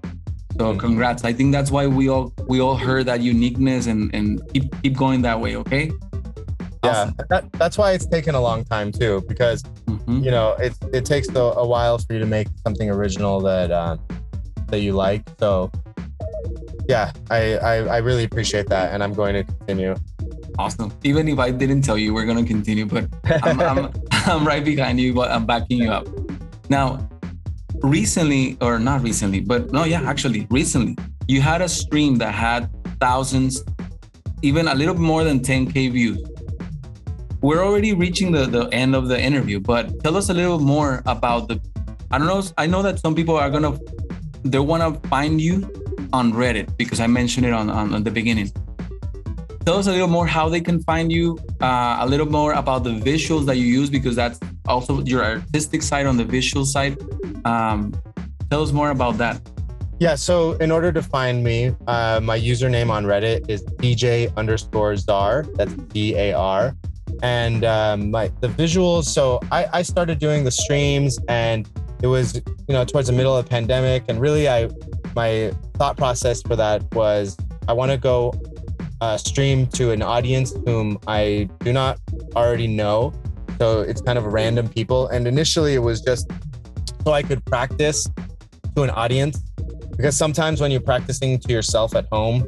So 0.59 0.75
congrats. 0.75 1.23
I 1.23 1.31
think 1.31 1.53
that's 1.53 1.71
why 1.71 1.87
we 1.87 2.09
all 2.09 2.33
we 2.47 2.59
all 2.59 2.75
heard 2.75 3.05
that 3.05 3.21
uniqueness 3.21 3.87
and 3.87 4.13
and 4.13 4.41
keep 4.53 4.65
keep 4.83 4.97
going 4.97 5.21
that 5.21 5.39
way. 5.39 5.55
Okay. 5.55 5.89
Yeah, 6.83 7.11
that, 7.29 7.51
that's 7.53 7.77
why 7.77 7.91
it's 7.91 8.05
taken 8.05 8.35
a 8.35 8.41
long 8.41 8.63
time 8.65 8.91
too, 8.91 9.23
because 9.27 9.63
Mhm. 9.87 10.23
you 10.23 10.31
know 10.31 10.55
it 10.59 10.73
it 10.93 11.05
takes 11.05 11.29
a, 11.29 11.39
a 11.39 11.65
while 11.65 11.97
for 11.97 12.13
you 12.13 12.19
to 12.19 12.25
make 12.25 12.47
something 12.65 12.89
original 12.89 13.39
that 13.41 13.71
uh, 13.71 13.97
that 14.67 14.79
you 14.81 14.93
like. 14.93 15.23
So 15.39 15.71
yeah, 16.89 17.11
I, 17.29 17.55
I 17.57 17.73
I 17.95 17.97
really 17.97 18.23
appreciate 18.25 18.67
that, 18.67 18.93
and 18.93 19.01
I'm 19.03 19.13
going 19.13 19.35
to 19.35 19.43
continue. 19.45 19.95
Awesome. 20.57 20.91
Even 21.03 21.27
if 21.29 21.39
I 21.39 21.51
didn't 21.51 21.83
tell 21.83 21.97
you, 21.97 22.13
we're 22.13 22.25
gonna 22.25 22.43
continue, 22.45 22.85
but 22.85 23.07
I'm, 23.43 23.61
I'm, 23.61 23.93
I'm 24.11 24.45
right 24.45 24.63
behind 24.63 24.99
you, 24.99 25.13
but 25.13 25.31
I'm 25.31 25.45
backing 25.45 25.77
you 25.79 25.91
up. 25.91 26.05
Now, 26.69 27.07
recently, 27.83 28.57
or 28.61 28.79
not 28.79 29.01
recently, 29.01 29.39
but 29.39 29.71
no, 29.71 29.83
yeah, 29.83 30.01
actually, 30.01 30.47
recently, 30.49 30.97
you 31.27 31.41
had 31.41 31.61
a 31.61 31.69
stream 31.69 32.15
that 32.17 32.33
had 32.33 32.69
thousands, 32.99 33.63
even 34.41 34.67
a 34.67 34.75
little 34.75 34.95
more 34.95 35.23
than 35.23 35.39
10K 35.39 35.91
views. 35.91 36.21
We're 37.41 37.63
already 37.63 37.93
reaching 37.93 38.31
the, 38.31 38.45
the 38.45 38.67
end 38.73 38.95
of 38.95 39.07
the 39.07 39.19
interview, 39.19 39.59
but 39.59 40.03
tell 40.03 40.17
us 40.17 40.29
a 40.29 40.33
little 40.33 40.59
more 40.59 41.01
about 41.05 41.47
the. 41.47 41.61
I 42.11 42.17
don't 42.17 42.27
know. 42.27 42.43
I 42.57 42.65
know 42.65 42.81
that 42.81 42.99
some 42.99 43.15
people 43.15 43.35
are 43.35 43.49
gonna, 43.49 43.77
they 44.43 44.59
wanna 44.59 44.99
find 45.09 45.39
you 45.39 45.71
on 46.11 46.33
Reddit 46.33 46.75
because 46.75 46.99
I 46.99 47.07
mentioned 47.07 47.45
it 47.45 47.53
on, 47.53 47.69
on, 47.69 47.93
on 47.93 48.03
the 48.03 48.11
beginning 48.11 48.51
tell 49.65 49.77
us 49.77 49.87
a 49.87 49.91
little 49.91 50.07
more 50.07 50.27
how 50.27 50.49
they 50.49 50.61
can 50.61 50.81
find 50.83 51.11
you 51.11 51.37
uh, 51.61 51.97
a 51.99 52.07
little 52.07 52.29
more 52.29 52.53
about 52.53 52.83
the 52.83 52.91
visuals 52.91 53.45
that 53.45 53.57
you 53.57 53.65
use 53.65 53.89
because 53.89 54.15
that's 54.15 54.39
also 54.67 55.01
your 55.03 55.23
artistic 55.23 55.81
side 55.81 56.05
on 56.05 56.17
the 56.17 56.25
visual 56.25 56.65
side 56.65 56.97
um, 57.45 57.93
tell 58.49 58.61
us 58.61 58.71
more 58.71 58.91
about 58.91 59.17
that 59.17 59.39
Yeah. 59.99 60.15
So 60.15 60.53
in 60.53 60.71
order 60.71 60.91
to 60.93 61.01
find 61.01 61.43
me, 61.43 61.75
uh, 61.87 62.21
my 62.23 62.39
username 62.39 62.89
on 62.89 63.03
Reddit 63.05 63.49
is 63.49 63.63
DJ 63.63 64.33
underscore 64.37 64.95
zar. 64.95 65.43
That's 65.55 65.73
D 65.73 66.15
A 66.15 66.33
R. 66.33 66.73
And 67.21 67.65
um, 67.65 68.11
my 68.11 68.31
the 68.39 68.47
visuals. 68.47 69.05
So 69.05 69.41
I, 69.51 69.67
I 69.73 69.81
started 69.81 70.19
doing 70.19 70.45
the 70.45 70.51
streams, 70.51 71.19
and 71.27 71.67
it 72.01 72.07
was 72.07 72.35
you 72.35 72.73
know 72.73 72.85
towards 72.85 73.07
the 73.07 73.13
middle 73.13 73.35
of 73.35 73.43
the 73.43 73.49
pandemic, 73.49 74.05
and 74.07 74.21
really 74.21 74.47
I 74.47 74.69
my 75.17 75.51
thought 75.75 75.97
process 75.97 76.41
for 76.41 76.55
that 76.55 76.81
was 76.95 77.35
I 77.67 77.73
want 77.73 77.91
to 77.91 77.97
go 77.97 78.31
uh, 79.01 79.17
stream 79.17 79.67
to 79.67 79.91
an 79.91 80.01
audience 80.01 80.53
whom 80.65 80.97
I 81.07 81.49
do 81.59 81.73
not 81.73 81.99
already 82.35 82.67
know. 82.67 83.13
So 83.59 83.81
it's 83.81 84.01
kind 84.01 84.17
of 84.17 84.25
random 84.25 84.69
people. 84.69 85.07
And 85.07 85.27
initially 85.27 85.73
it 85.73 85.79
was 85.79 86.01
just 86.01 86.29
so 87.03 87.11
I 87.11 87.23
could 87.23 87.43
practice 87.45 88.07
to 88.75 88.83
an 88.83 88.89
audience 88.89 89.41
because 89.91 90.15
sometimes 90.15 90.61
when 90.61 90.71
you're 90.71 90.79
practicing 90.79 91.37
to 91.39 91.51
yourself 91.51 91.95
at 91.95 92.07
home, 92.11 92.47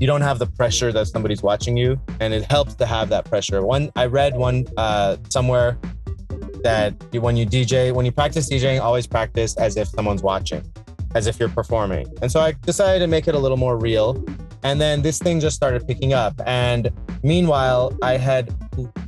you 0.00 0.06
don't 0.06 0.22
have 0.22 0.38
the 0.38 0.46
pressure 0.46 0.90
that 0.92 1.06
somebody's 1.08 1.42
watching 1.42 1.76
you, 1.76 2.00
and 2.20 2.32
it 2.32 2.50
helps 2.50 2.74
to 2.76 2.86
have 2.86 3.10
that 3.10 3.26
pressure. 3.26 3.62
One, 3.62 3.92
I 3.94 4.06
read 4.06 4.34
one 4.34 4.64
uh, 4.78 5.18
somewhere 5.28 5.78
that 6.64 6.94
when 7.12 7.36
you 7.36 7.44
DJ, 7.44 7.92
when 7.92 8.06
you 8.06 8.12
practice 8.12 8.48
DJing, 8.50 8.80
always 8.80 9.06
practice 9.06 9.54
as 9.58 9.76
if 9.76 9.88
someone's 9.88 10.22
watching, 10.22 10.62
as 11.14 11.26
if 11.26 11.38
you're 11.38 11.50
performing. 11.50 12.06
And 12.22 12.32
so 12.32 12.40
I 12.40 12.52
decided 12.52 13.00
to 13.00 13.06
make 13.06 13.28
it 13.28 13.34
a 13.34 13.38
little 13.38 13.58
more 13.58 13.78
real. 13.78 14.24
And 14.62 14.80
then 14.80 15.02
this 15.02 15.18
thing 15.18 15.40
just 15.40 15.56
started 15.56 15.86
picking 15.86 16.12
up. 16.12 16.40
And 16.46 16.90
meanwhile, 17.22 17.96
I 18.02 18.16
had 18.16 18.54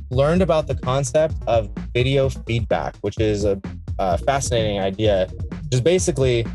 learned 0.09 0.41
about 0.41 0.67
the 0.67 0.75
concept 0.75 1.35
of 1.47 1.69
video 1.93 2.29
feedback, 2.29 2.95
which 3.01 3.19
is 3.19 3.45
a, 3.45 3.61
a 3.99 4.17
fascinating 4.17 4.79
idea. 4.79 5.29
Just 5.71 5.83
basically, 5.83 6.45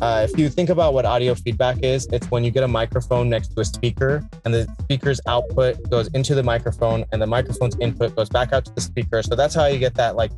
uh, 0.00 0.26
if 0.28 0.38
you 0.38 0.48
think 0.48 0.70
about 0.70 0.94
what 0.94 1.04
audio 1.04 1.34
feedback 1.34 1.78
is, 1.82 2.06
it's 2.12 2.30
when 2.30 2.44
you 2.44 2.50
get 2.50 2.62
a 2.62 2.68
microphone 2.68 3.28
next 3.28 3.48
to 3.48 3.60
a 3.60 3.64
speaker 3.64 4.22
and 4.44 4.54
the 4.54 4.66
speaker's 4.80 5.20
output 5.26 5.90
goes 5.90 6.08
into 6.08 6.34
the 6.34 6.42
microphone 6.42 7.04
and 7.12 7.20
the 7.20 7.26
microphone's 7.26 7.76
input 7.80 8.14
goes 8.14 8.28
back 8.28 8.52
out 8.52 8.64
to 8.64 8.72
the 8.74 8.80
speaker. 8.80 9.22
So 9.22 9.34
that's 9.34 9.54
how 9.54 9.66
you 9.66 9.78
get 9.78 9.94
that 9.94 10.16
like, 10.16 10.30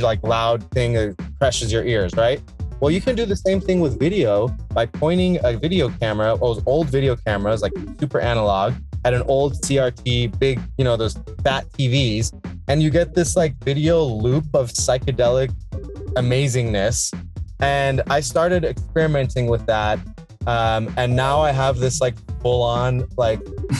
like 0.00 0.22
loud 0.22 0.68
thing 0.70 0.94
that 0.94 1.16
crushes 1.38 1.70
your 1.72 1.84
ears, 1.84 2.14
right? 2.16 2.40
Well, 2.84 2.90
you 2.90 3.00
can 3.00 3.16
do 3.16 3.24
the 3.24 3.34
same 3.34 3.62
thing 3.62 3.80
with 3.80 3.98
video 3.98 4.48
by 4.74 4.84
pointing 4.84 5.38
a 5.42 5.56
video 5.56 5.88
camera, 5.88 6.36
those 6.38 6.62
old 6.66 6.90
video 6.90 7.16
cameras, 7.16 7.62
like 7.62 7.72
super 7.98 8.20
analog, 8.20 8.74
at 9.06 9.14
an 9.14 9.22
old 9.22 9.54
CRT, 9.54 10.38
big, 10.38 10.60
you 10.76 10.84
know, 10.84 10.94
those 10.94 11.14
fat 11.42 11.64
TVs, 11.70 12.38
and 12.68 12.82
you 12.82 12.90
get 12.90 13.14
this 13.14 13.36
like 13.36 13.56
video 13.64 14.04
loop 14.04 14.44
of 14.52 14.70
psychedelic 14.70 15.50
amazingness. 16.16 17.10
And 17.58 18.02
I 18.10 18.20
started 18.20 18.66
experimenting 18.66 19.46
with 19.46 19.64
that. 19.64 19.98
Um, 20.46 20.92
and 20.98 21.16
now 21.16 21.40
I 21.40 21.52
have 21.52 21.78
this 21.78 22.02
like 22.02 22.16
full 22.42 22.62
on 22.62 23.08
like 23.16 23.40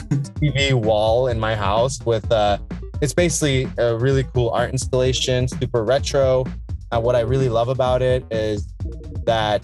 TV 0.40 0.72
wall 0.72 1.26
in 1.28 1.38
my 1.38 1.54
house 1.54 2.02
with, 2.06 2.32
uh, 2.32 2.56
it's 3.02 3.12
basically 3.12 3.68
a 3.76 3.98
really 3.98 4.24
cool 4.32 4.48
art 4.48 4.70
installation, 4.70 5.46
super 5.46 5.84
retro. 5.84 6.46
Uh, 6.90 7.00
what 7.00 7.14
I 7.14 7.20
really 7.20 7.50
love 7.50 7.68
about 7.68 8.00
it 8.00 8.24
is 8.30 8.73
that 9.26 9.62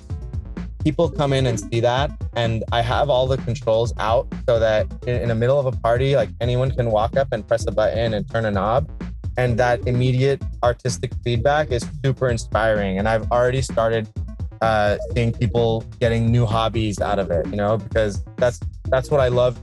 people 0.84 1.10
come 1.10 1.32
in 1.32 1.46
and 1.46 1.60
see 1.60 1.80
that 1.80 2.10
and 2.34 2.64
i 2.72 2.80
have 2.80 3.10
all 3.10 3.26
the 3.26 3.36
controls 3.38 3.92
out 3.98 4.26
so 4.46 4.58
that 4.58 4.86
in, 5.06 5.22
in, 5.22 5.28
the 5.28 5.34
middle 5.34 5.58
of 5.58 5.66
a 5.66 5.72
party 5.72 6.16
like 6.16 6.30
anyone 6.40 6.70
can 6.70 6.90
walk 6.90 7.16
up 7.16 7.28
and 7.32 7.46
press 7.46 7.66
a 7.66 7.72
button 7.72 8.14
and 8.14 8.28
turn 8.30 8.46
a 8.46 8.50
knob 8.50 8.90
and 9.36 9.58
that 9.58 9.86
immediate 9.86 10.42
artistic 10.62 11.12
feedback 11.22 11.70
is 11.70 11.86
super 12.04 12.28
inspiring 12.30 12.98
and 12.98 13.08
i've 13.08 13.30
already 13.30 13.62
started 13.62 14.08
uh, 14.62 14.98
seeing 15.14 15.32
people 15.32 15.80
getting 16.00 16.30
new 16.30 16.44
hobbies 16.44 17.00
out 17.00 17.18
of 17.18 17.30
it 17.30 17.46
you 17.46 17.56
know 17.56 17.78
because 17.78 18.22
that's 18.36 18.60
that's 18.90 19.10
what 19.10 19.18
i 19.20 19.28
love. 19.28 19.58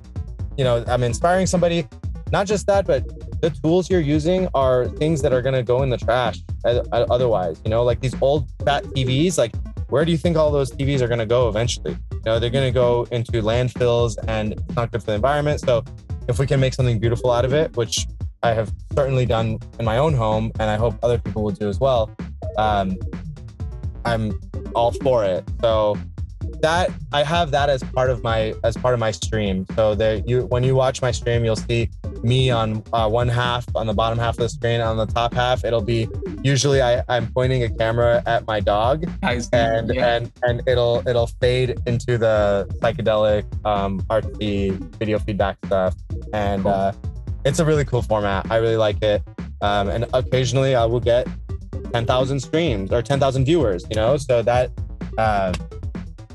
You 0.57 0.63
know 0.63 0.83
i'm 0.87 1.03
inspiring 1.03 1.45
somebody 1.45 1.87
not 2.31 2.47
just 2.47 2.65
that 2.65 2.87
but 2.87 3.05
the 3.41 3.51
tools 3.51 3.91
you're 3.91 4.01
using 4.01 4.47
are 4.55 4.87
things 4.87 5.21
that 5.21 5.31
are 5.33 5.43
going 5.43 5.53
to 5.53 5.61
go 5.61 5.83
in 5.83 5.91
the 5.91 5.97
trash 5.97 6.39
uh, 6.65 6.81
otherwise 6.91 7.61
you 7.63 7.69
know 7.69 7.83
like 7.83 7.99
these 8.01 8.19
old 8.21 8.49
fat 8.65 8.83
tvs 8.85 9.37
like 9.37 9.53
where 9.89 10.03
do 10.03 10.11
you 10.11 10.17
think 10.17 10.37
all 10.37 10.51
those 10.51 10.71
TVs 10.71 11.01
are 11.01 11.07
going 11.07 11.19
to 11.19 11.25
go 11.25 11.47
eventually? 11.47 11.97
You 12.11 12.21
know, 12.25 12.39
they're 12.39 12.49
going 12.49 12.67
to 12.67 12.73
go 12.73 13.07
into 13.11 13.31
landfills 13.41 14.17
and 14.27 14.53
it's 14.53 14.75
not 14.75 14.91
good 14.91 15.01
for 15.01 15.07
the 15.07 15.15
environment. 15.15 15.61
So 15.61 15.83
if 16.27 16.39
we 16.39 16.47
can 16.47 16.59
make 16.59 16.73
something 16.73 16.99
beautiful 16.99 17.31
out 17.31 17.45
of 17.45 17.53
it, 17.53 17.75
which 17.77 18.05
I 18.43 18.53
have 18.53 18.73
certainly 18.93 19.25
done 19.25 19.59
in 19.79 19.85
my 19.85 19.97
own 19.97 20.13
home, 20.13 20.51
and 20.59 20.69
I 20.69 20.75
hope 20.75 20.95
other 21.03 21.17
people 21.17 21.43
will 21.43 21.51
do 21.51 21.69
as 21.69 21.79
well, 21.79 22.11
um, 22.57 22.97
I'm 24.05 24.39
all 24.75 24.91
for 24.91 25.23
it. 25.23 25.43
So 25.61 25.97
that 26.61 26.89
I 27.11 27.23
have 27.23 27.51
that 27.51 27.69
as 27.69 27.83
part 27.83 28.09
of 28.09 28.23
my 28.23 28.53
as 28.63 28.75
part 28.77 28.93
of 28.93 28.99
my 28.99 29.11
stream. 29.11 29.65
So 29.75 29.95
that 29.95 30.27
you 30.27 30.45
when 30.45 30.63
you 30.63 30.75
watch 30.75 31.01
my 31.01 31.11
stream, 31.11 31.45
you'll 31.45 31.55
see 31.55 31.89
me 32.23 32.49
on 32.49 32.83
uh, 32.93 33.09
one 33.09 33.27
half 33.27 33.65
on 33.75 33.87
the 33.87 33.93
bottom 33.93 34.17
half 34.17 34.35
of 34.35 34.39
the 34.39 34.49
screen. 34.49 34.81
On 34.81 34.97
the 34.97 35.05
top 35.05 35.33
half, 35.33 35.63
it'll 35.63 35.81
be 35.81 36.07
usually 36.43 36.81
I, 36.81 37.03
I'm 37.07 37.31
pointing 37.31 37.63
a 37.63 37.69
camera 37.69 38.23
at 38.25 38.47
my 38.47 38.59
dog, 38.59 39.05
and 39.53 39.93
yeah. 39.93 40.15
and 40.15 40.31
and 40.43 40.61
it'll 40.67 41.07
it'll 41.07 41.27
fade 41.27 41.77
into 41.85 42.17
the 42.17 42.67
psychedelic 42.81 43.43
um, 43.65 44.01
artsy 44.03 44.71
video 44.97 45.19
feedback 45.19 45.57
stuff, 45.65 45.95
and 46.33 46.63
cool. 46.63 46.71
uh, 46.71 46.91
it's 47.45 47.59
a 47.59 47.65
really 47.65 47.85
cool 47.85 48.01
format. 48.01 48.49
I 48.51 48.57
really 48.57 48.77
like 48.77 49.01
it, 49.03 49.21
um, 49.61 49.89
and 49.89 50.05
occasionally 50.13 50.75
I 50.75 50.85
will 50.85 50.99
get 50.99 51.27
ten 51.93 52.05
thousand 52.05 52.39
streams 52.39 52.91
or 52.91 53.01
ten 53.01 53.19
thousand 53.19 53.45
viewers. 53.45 53.85
You 53.89 53.95
know, 53.95 54.17
so 54.17 54.41
that. 54.41 54.71
Uh, 55.17 55.51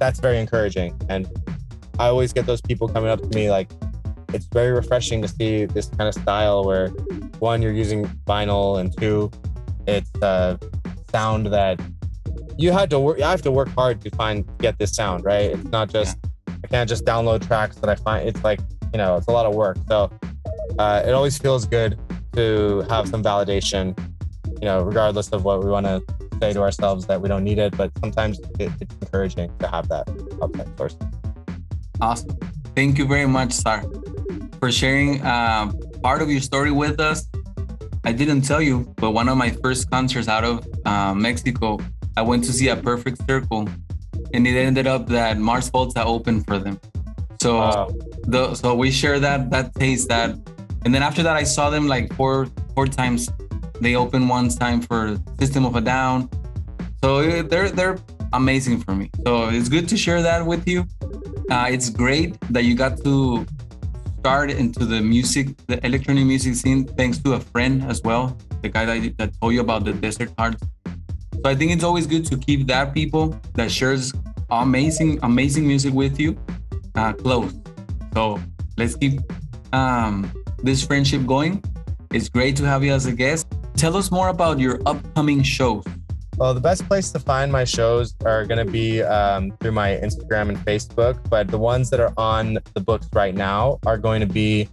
that's 0.03 0.19
very 0.19 0.41
encouraging. 0.41 1.01
And 1.09 1.29
I 2.01 2.09
always 2.09 2.33
get 2.33 2.45
those 2.45 2.61
people 2.61 2.89
coming 2.89 3.09
up 3.09 3.23
to 3.23 3.29
me 3.39 3.53
like, 3.53 3.71
it's 4.35 4.47
very 4.47 4.73
refreshing 4.73 5.23
to 5.23 5.29
see 5.29 5.67
this 5.67 5.87
kind 5.87 6.09
of 6.09 6.15
style 6.15 6.65
where 6.65 6.89
one, 7.39 7.63
you're 7.63 7.73
using 7.73 8.07
vinyl, 8.27 8.81
and 8.81 8.97
two, 8.99 9.31
it's 9.87 10.11
a 10.21 10.59
sound 11.13 11.47
that 11.47 11.81
you 12.59 12.73
had 12.73 12.91
to 12.91 12.99
work. 12.99 13.21
I 13.21 13.31
have 13.31 13.43
to 13.43 13.53
work 13.53 13.69
hard 13.69 14.01
to 14.01 14.11
find 14.11 14.45
get 14.59 14.77
this 14.79 14.93
sound 14.93 15.25
right. 15.25 15.51
It's 15.53 15.71
not 15.71 15.89
just 15.89 16.19
yeah. 16.49 16.55
I 16.65 16.67
can't 16.67 16.89
just 16.89 17.05
download 17.05 17.47
tracks 17.47 17.77
that 17.77 17.89
I 17.89 17.95
find. 17.95 18.29
It's 18.29 18.43
like 18.43 18.61
you 18.93 18.99
know, 18.99 19.17
it's 19.17 19.29
a 19.29 19.33
lot 19.33 19.47
of 19.47 19.55
work. 19.55 19.77
So 19.89 20.11
uh, 20.79 21.03
it 21.07 21.13
always 21.13 21.39
feels 21.39 21.67
good 21.67 21.99
to 22.33 22.81
have 22.89 23.07
some 23.09 23.23
validation. 23.23 23.97
You 24.61 24.67
know, 24.67 24.83
regardless 24.83 25.29
of 25.29 25.45
what 25.45 25.63
we 25.63 25.71
want 25.71 25.87
to 25.87 26.03
say 26.43 26.53
to 26.53 26.61
ourselves 26.61 27.07
that 27.07 27.19
we 27.23 27.29
don't 27.33 27.45
need 27.51 27.61
it, 27.67 27.73
but 27.77 27.89
sometimes 28.03 28.35
it, 28.59 28.71
it's 28.83 28.95
encouraging 29.01 29.49
to 29.63 29.67
have 29.75 29.85
that 29.95 30.05
outside 30.43 30.71
source. 30.79 30.97
Awesome. 32.01 32.37
Thank 32.75 32.99
you 32.99 33.07
very 33.15 33.29
much, 33.39 33.53
Zar, 33.63 33.81
for 34.59 34.69
sharing 34.81 35.11
uh, 35.23 35.71
part 36.03 36.21
of 36.25 36.29
your 36.35 36.41
story 36.51 36.73
with 36.73 36.99
us. 37.11 37.19
I 38.05 38.13
didn't 38.21 38.43
tell 38.51 38.61
you, 38.61 38.77
but 39.03 39.11
one 39.21 39.29
of 39.29 39.37
my 39.45 39.51
first 39.63 39.89
concerts 39.95 40.27
out 40.27 40.45
of 40.51 40.67
uh, 40.85 41.15
Mexico, 41.15 41.79
I 42.17 42.23
went 42.31 42.43
to 42.49 42.53
see 42.59 42.69
a 42.75 42.77
Perfect 42.91 43.19
Circle, 43.29 43.69
and 44.35 44.41
it 44.51 44.57
ended 44.69 44.89
up 44.95 45.07
that 45.19 45.39
Mars 45.39 45.69
Volta 45.69 46.03
opened 46.05 46.41
for 46.49 46.59
them. 46.59 46.81
So, 47.41 47.59
wow. 47.59 47.91
the 48.35 48.55
so 48.55 48.75
we 48.75 48.91
share 48.91 49.19
that 49.27 49.51
that 49.55 49.67
taste 49.75 50.09
that, 50.15 50.31
and 50.85 50.91
then 50.95 51.03
after 51.09 51.23
that, 51.27 51.37
I 51.43 51.45
saw 51.57 51.71
them 51.71 51.87
like 51.95 52.07
four 52.19 52.49
four 52.75 52.87
times 53.01 53.31
they 53.81 53.97
open 53.97 54.29
one 54.29 54.49
time 54.49 54.81
for 54.81 55.17
System 55.39 55.65
of 55.65 55.77
a 55.77 55.81
Down. 55.81 56.29
So 57.03 57.43
they're 57.43 57.71
they're 57.71 57.99
amazing 58.33 58.81
for 58.81 58.95
me. 58.95 59.11
So 59.25 59.49
it's 59.49 59.69
good 59.69 59.89
to 59.89 59.97
share 59.97 60.23
that 60.23 60.45
with 60.45 60.67
you. 60.67 60.87
Uh, 61.51 61.69
it's 61.69 61.91
great 61.91 62.39
that 62.51 62.65
you 62.65 62.75
got 62.75 63.03
to 63.05 63.45
start 64.21 64.51
into 64.51 64.85
the 64.87 65.01
music, 65.01 65.49
the 65.67 65.85
electronic 65.85 66.25
music 66.25 66.55
scene, 66.55 66.87
thanks 66.87 67.19
to 67.19 67.33
a 67.35 67.41
friend 67.41 67.83
as 67.85 68.01
well, 68.03 68.37
the 68.63 68.69
guy 68.69 68.87
that, 68.87 69.19
that 69.19 69.41
told 69.41 69.53
you 69.53 69.61
about 69.61 69.85
the 69.85 69.93
Desert 69.93 70.31
Hearts. 70.39 70.63
So 71.35 71.51
I 71.51 71.57
think 71.57 71.73
it's 71.73 71.83
always 71.83 72.07
good 72.07 72.25
to 72.27 72.37
keep 72.39 72.69
that 72.69 72.95
people 72.95 73.37
that 73.55 73.71
shares 73.71 74.13
amazing, 74.51 75.19
amazing 75.23 75.67
music 75.67 75.93
with 75.93 76.21
you 76.21 76.39
uh, 76.95 77.13
close. 77.15 77.53
So 78.15 78.41
let's 78.77 78.95
keep 78.95 79.21
um, 79.73 80.31
this 80.63 80.85
friendship 80.85 81.27
going. 81.27 81.63
It's 82.13 82.29
great 82.29 82.55
to 82.57 82.65
have 82.65 82.85
you 82.85 82.93
as 82.93 83.07
a 83.07 83.13
guest. 83.13 83.47
Tell 83.83 83.97
us 83.97 84.13
more 84.13 84.29
about 84.29 84.61
your 84.61 84.79
upcoming 84.87 85.43
shows. 85.43 85.85
Well, 86.37 86.55
the 86.55 86.61
best 86.61 86.87
place 86.87 87.11
to 87.11 87.19
find 87.19 87.51
my 87.51 87.65
shows 87.65 88.15
are 88.25 88.47
going 88.47 88.65
to 88.65 88.73
be 88.73 89.03
um, 89.03 89.51
through 89.59 89.73
my 89.73 89.99
Instagram 90.01 90.51
and 90.51 90.59
Facebook. 90.59 91.19
But 91.29 91.49
the 91.49 91.59
ones 91.59 91.91
that 91.91 91.99
are 91.99 92.13
on 92.17 92.61
the 92.75 92.81
books 92.81 93.09
right 93.13 93.35
now 93.35 93.81
are 93.85 93.99
going 93.99 94.21
to 94.21 94.27
be 94.29 94.69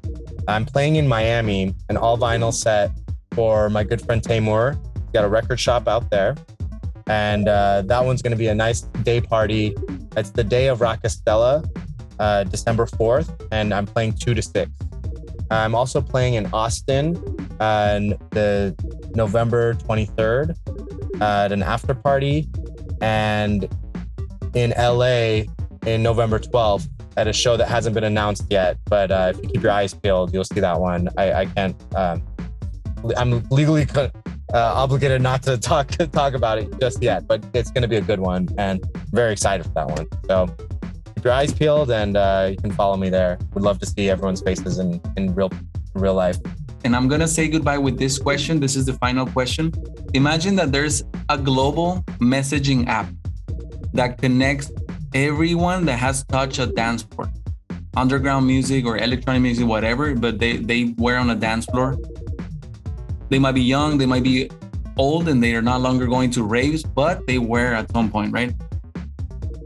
I'm 0.47 0.63
playing 0.63 0.97
in 0.97 1.07
Miami, 1.07 1.73
an 1.89 1.97
all 1.97 2.19
vinyl 2.19 2.53
set 2.53 2.91
for 3.31 3.67
my 3.71 3.83
good 3.83 3.99
friend 3.99 4.21
Taymor. 4.21 4.75
He's 4.93 5.11
got 5.11 5.25
a 5.25 5.27
record 5.27 5.59
shop 5.59 5.87
out 5.87 6.11
there. 6.11 6.35
And 7.07 7.47
uh, 7.47 7.81
that 7.87 8.05
one's 8.05 8.21
going 8.21 8.33
to 8.33 8.37
be 8.37 8.49
a 8.49 8.53
nice 8.53 8.81
day 9.01 9.21
party. 9.21 9.75
It's 10.17 10.29
the 10.29 10.43
day 10.43 10.67
of 10.67 10.81
Rakastella, 10.81 11.67
uh, 12.19 12.43
December 12.43 12.85
4th, 12.85 13.47
and 13.51 13.73
I'm 13.73 13.87
playing 13.87 14.19
2 14.19 14.35
to 14.35 14.41
6. 14.43 14.69
I'm 15.51 15.73
also 15.73 15.99
playing 15.99 16.35
in 16.35 16.45
Austin 16.53 17.15
on 17.59 18.09
the 18.29 18.75
November 19.15 19.73
23rd 19.75 21.21
at 21.21 21.51
an 21.51 21.63
after 21.63 21.93
party, 21.93 22.47
and 23.01 23.67
in 24.53 24.73
LA 24.77 25.43
in 25.85 26.03
November 26.03 26.39
12th 26.39 26.89
at 27.17 27.27
a 27.27 27.33
show 27.33 27.57
that 27.57 27.67
hasn't 27.67 27.93
been 27.93 28.03
announced 28.03 28.45
yet. 28.49 28.77
But 28.85 29.11
uh, 29.11 29.33
if 29.35 29.43
you 29.43 29.49
keep 29.49 29.63
your 29.63 29.71
eyes 29.71 29.93
peeled, 29.93 30.33
you'll 30.33 30.43
see 30.43 30.59
that 30.59 30.79
one. 30.79 31.09
I, 31.17 31.33
I 31.33 31.45
can't. 31.45 31.75
Um, 31.95 32.25
I'm 33.17 33.43
legally 33.49 33.87
uh, 33.95 34.09
obligated 34.53 35.21
not 35.21 35.43
to 35.43 35.57
talk 35.57 35.87
talk 36.11 36.33
about 36.33 36.57
it 36.57 36.79
just 36.79 37.01
yet, 37.01 37.27
but 37.27 37.43
it's 37.53 37.71
going 37.71 37.81
to 37.81 37.87
be 37.87 37.97
a 37.97 38.01
good 38.01 38.19
one, 38.19 38.49
and 38.57 38.83
very 39.11 39.31
excited 39.31 39.65
for 39.65 39.73
that 39.73 39.87
one. 39.87 40.07
So 40.27 40.47
keep 41.15 41.23
your 41.23 41.33
eyes 41.33 41.53
peeled, 41.53 41.91
and 41.91 42.17
uh, 42.17 42.47
you 42.51 42.57
can 42.57 42.71
follow 42.71 42.97
me 42.97 43.09
there. 43.09 43.37
Would 43.53 43.63
love 43.63 43.79
to 43.79 43.85
see 43.85 44.09
everyone's 44.09 44.41
faces 44.41 44.79
in 44.79 45.01
in 45.17 45.33
real 45.35 45.51
real 45.93 46.13
life. 46.13 46.37
And 46.83 46.95
I'm 46.95 47.07
gonna 47.07 47.27
say 47.27 47.47
goodbye 47.47 47.77
with 47.77 47.97
this 47.97 48.17
question. 48.17 48.59
This 48.59 48.75
is 48.75 48.85
the 48.85 48.93
final 48.93 49.25
question. 49.25 49.73
Imagine 50.13 50.55
that 50.55 50.71
there's 50.71 51.03
a 51.29 51.37
global 51.37 52.03
messaging 52.19 52.87
app 52.87 53.07
that 53.93 54.17
connects 54.17 54.71
everyone 55.13 55.85
that 55.85 55.97
has 55.97 56.23
touched 56.25 56.59
a 56.59 56.67
dance 56.67 57.03
floor, 57.03 57.29
underground 57.97 58.47
music 58.47 58.85
or 58.85 58.97
electronic 58.97 59.41
music, 59.41 59.67
whatever. 59.67 60.15
But 60.15 60.39
they 60.39 60.57
they 60.57 60.95
wear 60.97 61.17
on 61.17 61.29
a 61.29 61.35
dance 61.35 61.65
floor. 61.65 61.97
They 63.29 63.39
might 63.39 63.53
be 63.53 63.61
young, 63.61 63.97
they 63.97 64.05
might 64.07 64.23
be 64.23 64.49
old, 64.97 65.27
and 65.27 65.43
they 65.43 65.53
are 65.53 65.61
not 65.61 65.81
longer 65.81 66.07
going 66.07 66.31
to 66.31 66.43
raves, 66.43 66.83
but 66.83 67.25
they 67.27 67.37
wear 67.37 67.73
at 67.73 67.91
some 67.91 68.09
point, 68.09 68.33
right? 68.33 68.53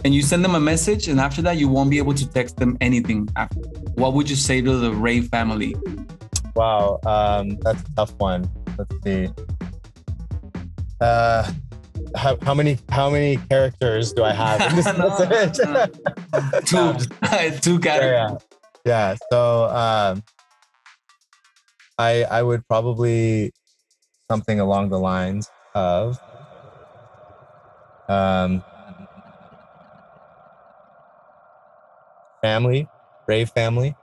And 0.05 0.13
you 0.13 0.21
send 0.21 0.43
them 0.43 0.55
a 0.55 0.59
message, 0.59 1.07
and 1.07 1.19
after 1.19 1.41
that, 1.43 1.57
you 1.57 1.69
won't 1.69 1.89
be 1.89 1.97
able 1.97 2.13
to 2.13 2.27
text 2.27 2.57
them 2.57 2.77
anything 2.81 3.29
after. 3.37 3.61
What 3.95 4.13
would 4.13 4.29
you 4.29 4.35
say 4.35 4.61
to 4.61 4.77
the 4.77 4.91
rave 4.91 5.29
family? 5.29 5.75
Wow, 6.55 6.99
um, 7.05 7.57
that's 7.61 7.81
a 7.81 7.95
tough 7.95 8.13
one. 8.19 8.49
Let's 8.77 8.95
see. 9.03 9.29
Uh, 11.01 11.51
how, 12.15 12.37
how 12.43 12.53
many 12.53 12.77
how 12.89 13.09
many 13.09 13.37
characters 13.49 14.13
do 14.13 14.23
I 14.23 14.31
have 14.33 14.61
in 14.69 14.75
this 14.75 14.85
No, 14.97 15.07
no. 15.17 16.61
two, 16.61 16.75
No, 16.75 16.93
just- 16.93 17.63
two 17.63 17.79
categories. 17.79 18.37
yeah, 18.85 19.13
yeah. 19.13 19.15
So 19.31 19.65
um, 19.65 20.23
I 21.97 22.23
I 22.23 22.43
would 22.43 22.67
probably 22.67 23.51
something 24.29 24.59
along 24.59 24.89
the 24.89 24.99
lines 24.99 25.49
of 25.75 26.19
um, 28.09 28.63
family, 32.41 32.87
brave 33.25 33.49
family, 33.49 33.95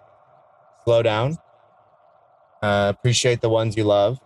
slow 0.85 1.03
down, 1.03 1.39
uh, 2.63 2.93
appreciate 2.95 3.41
the 3.41 3.49
ones 3.49 3.77
you 3.77 3.85
love. 3.85 4.19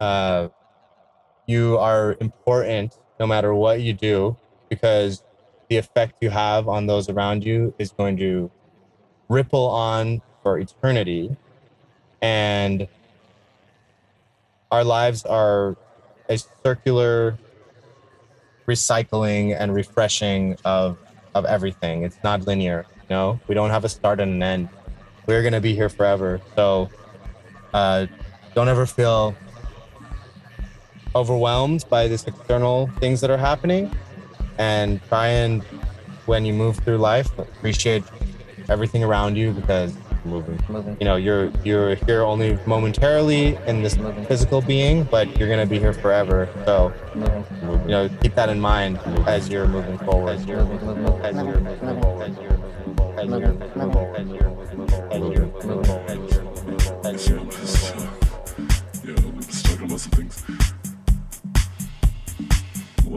Uh, 0.00 0.48
you 1.46 1.78
are 1.78 2.16
important 2.20 2.98
no 3.18 3.26
matter 3.26 3.54
what 3.54 3.80
you 3.80 3.92
do 3.92 4.36
because 4.68 5.22
the 5.68 5.76
effect 5.76 6.16
you 6.20 6.30
have 6.30 6.68
on 6.68 6.86
those 6.86 7.08
around 7.08 7.44
you 7.44 7.74
is 7.78 7.90
going 7.90 8.16
to 8.16 8.50
ripple 9.28 9.66
on 9.66 10.20
for 10.42 10.58
eternity. 10.58 11.36
And 12.20 12.88
our 14.70 14.84
lives 14.84 15.24
are 15.24 15.76
a 16.28 16.38
circular 16.64 17.38
recycling 18.66 19.56
and 19.58 19.74
refreshing 19.74 20.56
of 20.64 20.98
of 21.34 21.44
everything. 21.44 22.02
It's 22.02 22.18
not 22.24 22.46
linear, 22.46 22.86
you 23.02 23.06
know. 23.10 23.40
We 23.48 23.54
don't 23.54 23.70
have 23.70 23.84
a 23.84 23.88
start 23.88 24.20
and 24.20 24.32
an 24.34 24.42
end. 24.42 24.68
We're 25.26 25.42
gonna 25.42 25.60
be 25.60 25.74
here 25.74 25.88
forever. 25.88 26.40
So 26.56 26.90
uh, 27.74 28.06
don't 28.54 28.68
ever 28.68 28.86
feel 28.86 29.34
overwhelmed 31.14 31.84
by 31.88 32.08
these 32.08 32.26
external 32.26 32.88
things 33.00 33.20
that 33.20 33.30
are 33.30 33.36
happening. 33.36 33.90
And 34.58 35.00
try 35.08 35.28
and 35.28 35.62
when 36.26 36.44
you 36.44 36.52
move 36.52 36.76
through 36.78 36.98
life 36.98 37.38
appreciate 37.38 38.02
everything 38.68 39.02
around 39.02 39.36
you 39.36 39.52
because 39.52 39.96
moving. 40.24 40.58
You 41.00 41.04
know 41.04 41.16
you're 41.16 41.50
you're 41.64 41.94
here 41.94 42.22
only 42.22 42.58
momentarily 42.66 43.56
in 43.66 43.82
this 43.82 43.96
physical 44.26 44.60
being 44.60 45.04
but 45.04 45.38
you're 45.38 45.48
going 45.48 45.60
to 45.60 45.66
be 45.66 45.78
here 45.78 45.92
forever. 45.92 46.48
So 46.64 46.92
you 47.14 47.88
know 47.88 48.08
keep 48.20 48.34
that 48.34 48.48
in 48.48 48.60
mind 48.60 48.98
as 49.26 49.48
you're 49.48 49.66
moving 49.66 49.98
forward. 49.98 50.38
As 50.38 50.46
you're 50.46 50.64
moving 50.64 51.04
forward. 51.06 51.24
As 51.24 51.36
you're 51.36 51.60
moving 51.60 52.02
forward. 52.02 52.30
As 52.30 52.36
you're 52.36 52.58
moving 52.58 52.96
forward. 52.96 53.18
As 53.18 53.30
you're 53.30 53.52
moving 53.52 53.92
forward. 53.92 54.16
As 55.12 55.20
you're 55.20 55.46
moving 55.46 55.84
forward 55.84 56.07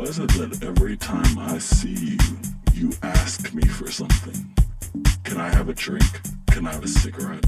Why 0.01 0.07
is 0.07 0.17
it 0.17 0.31
that 0.31 0.63
every 0.63 0.97
time 0.97 1.37
I 1.37 1.59
see 1.59 1.93
you, 1.93 2.17
you 2.73 2.91
ask 3.03 3.53
me 3.53 3.61
for 3.67 3.91
something? 3.91 4.51
Can 5.23 5.39
I 5.39 5.47
have 5.49 5.69
a 5.69 5.75
drink? 5.75 6.21
Can 6.47 6.65
I 6.65 6.73
have 6.73 6.83
a 6.83 6.87
cigarette? 6.87 7.45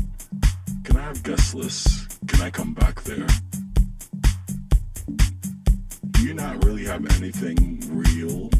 Can 0.83 0.97
I 0.97 1.01
have 1.01 1.23
guest 1.23 1.55
lists? 1.55 2.19
Can 2.27 2.41
I 2.41 2.51
come 2.51 2.75
back 2.75 3.01
there? 3.05 3.25
Do 6.11 6.21
you 6.21 6.35
not 6.35 6.63
really 6.63 6.85
have 6.85 7.03
anything 7.15 7.81
real 7.89 8.51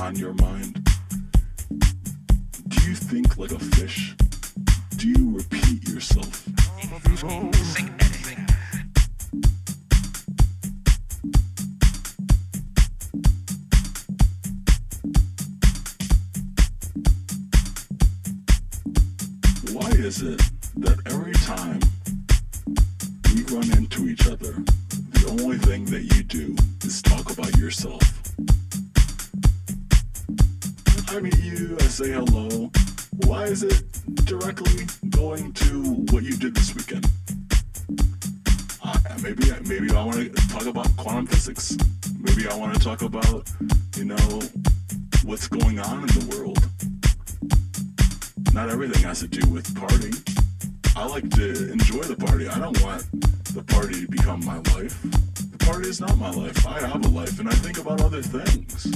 on 0.00 0.16
your 0.16 0.32
mind? 0.32 0.82
Do 2.68 2.88
you 2.88 2.94
think 2.94 3.36
like 3.36 3.52
a 3.52 3.58
fish? 3.58 4.16
Do 4.96 5.06
you 5.06 5.36
repeat 5.36 5.86
yourself? 5.86 6.48
Why 19.74 19.90
is 19.90 20.22
it 20.22 20.40
that 20.76 21.00
every 21.06 21.32
time 21.32 21.80
we 23.34 23.42
run 23.52 23.76
into 23.76 24.08
each 24.08 24.24
other, 24.28 24.52
the 25.10 25.36
only 25.42 25.58
thing 25.58 25.84
that 25.86 26.02
you 26.14 26.22
do 26.22 26.54
is 26.84 27.02
talk 27.02 27.28
about 27.32 27.56
yourself? 27.56 28.00
I 31.08 31.18
meet 31.18 31.36
you, 31.40 31.76
I 31.80 31.84
say 31.86 32.12
hello. 32.12 32.70
Why 33.26 33.46
is 33.46 33.64
it 33.64 33.82
directly 34.26 34.86
going 35.10 35.52
to 35.54 35.82
what 36.12 36.22
you 36.22 36.36
did 36.36 36.54
this 36.54 36.72
weekend? 36.76 37.10
Uh, 38.80 38.96
maybe, 39.24 39.50
maybe 39.66 39.90
I 39.90 40.04
want 40.04 40.18
to 40.18 40.48
talk 40.50 40.66
about 40.66 40.86
quantum 40.96 41.26
physics. 41.26 41.76
Maybe 42.20 42.46
I 42.46 42.54
want 42.54 42.74
to 42.74 42.80
talk 42.80 43.02
about, 43.02 43.50
you 43.96 44.04
know, 44.04 44.40
what's 45.24 45.48
going 45.48 45.80
on 45.80 46.02
in 46.02 46.06
the 46.06 46.36
world. 46.36 46.64
Not 48.54 48.70
everything 48.70 49.02
has 49.02 49.18
to 49.18 49.26
do 49.26 49.48
with 49.50 49.66
partying. 49.74 50.14
I 50.94 51.04
like 51.08 51.28
to 51.30 51.72
enjoy 51.72 52.04
the 52.04 52.14
party. 52.14 52.46
I 52.46 52.60
don't 52.60 52.80
want 52.84 53.04
the 53.52 53.64
party 53.64 54.02
to 54.02 54.08
become 54.08 54.44
my 54.44 54.58
life. 54.76 54.96
The 55.02 55.58
party 55.66 55.88
is 55.88 56.00
not 56.00 56.16
my 56.18 56.30
life. 56.30 56.64
I 56.64 56.78
have 56.86 57.04
a 57.04 57.08
life 57.08 57.40
and 57.40 57.48
I 57.48 57.52
think 57.54 57.78
about 57.78 58.00
other 58.00 58.22
things. 58.22 58.94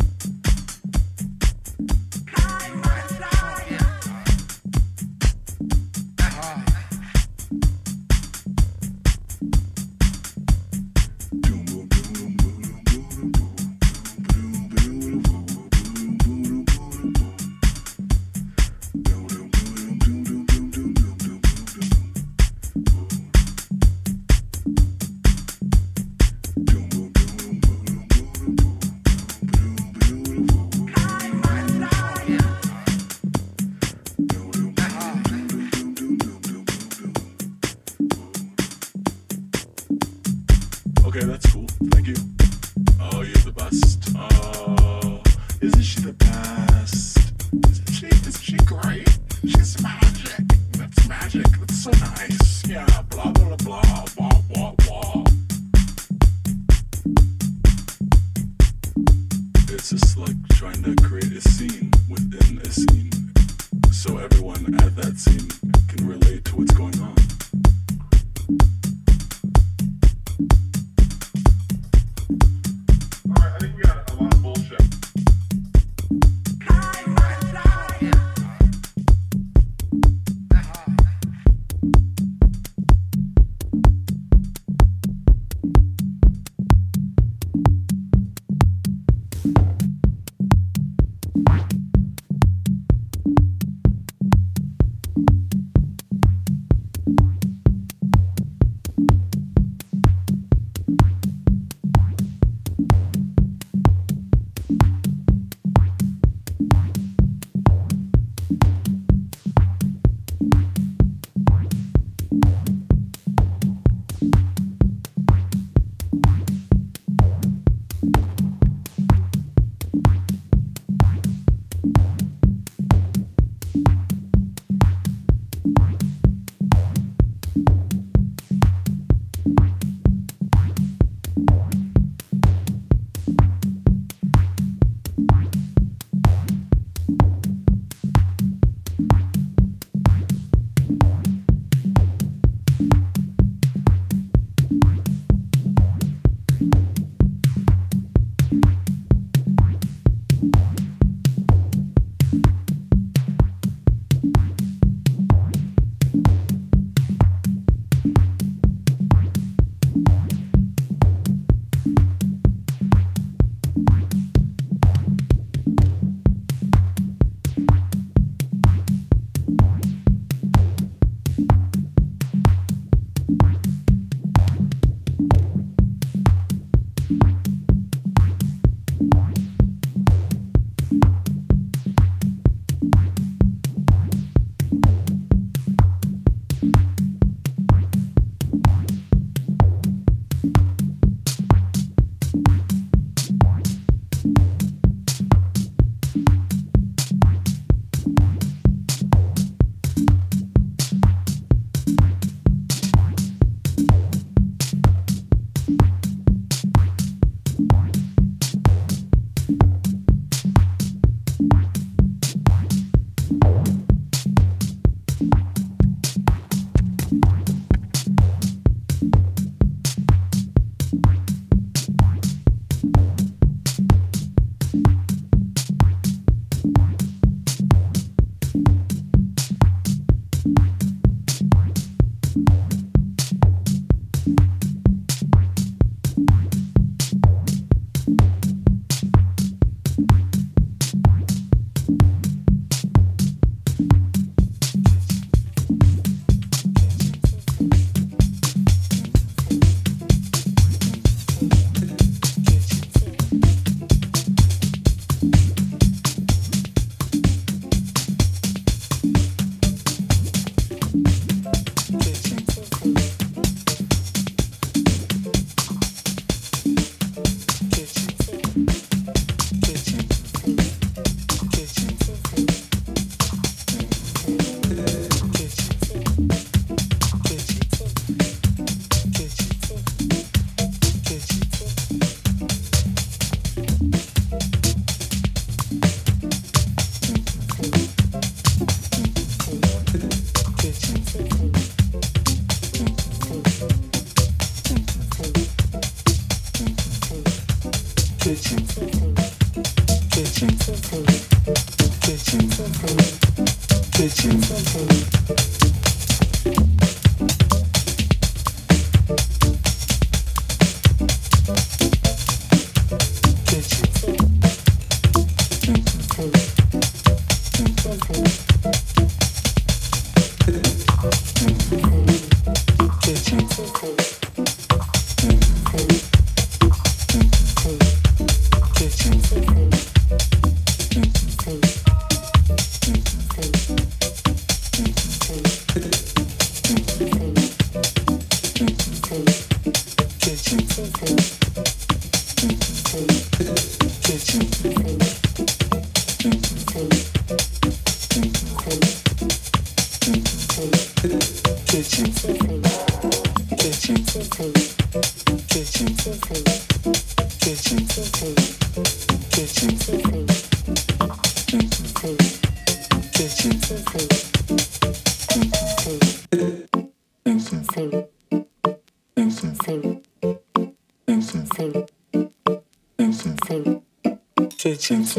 Kitchen. 374.88 375.18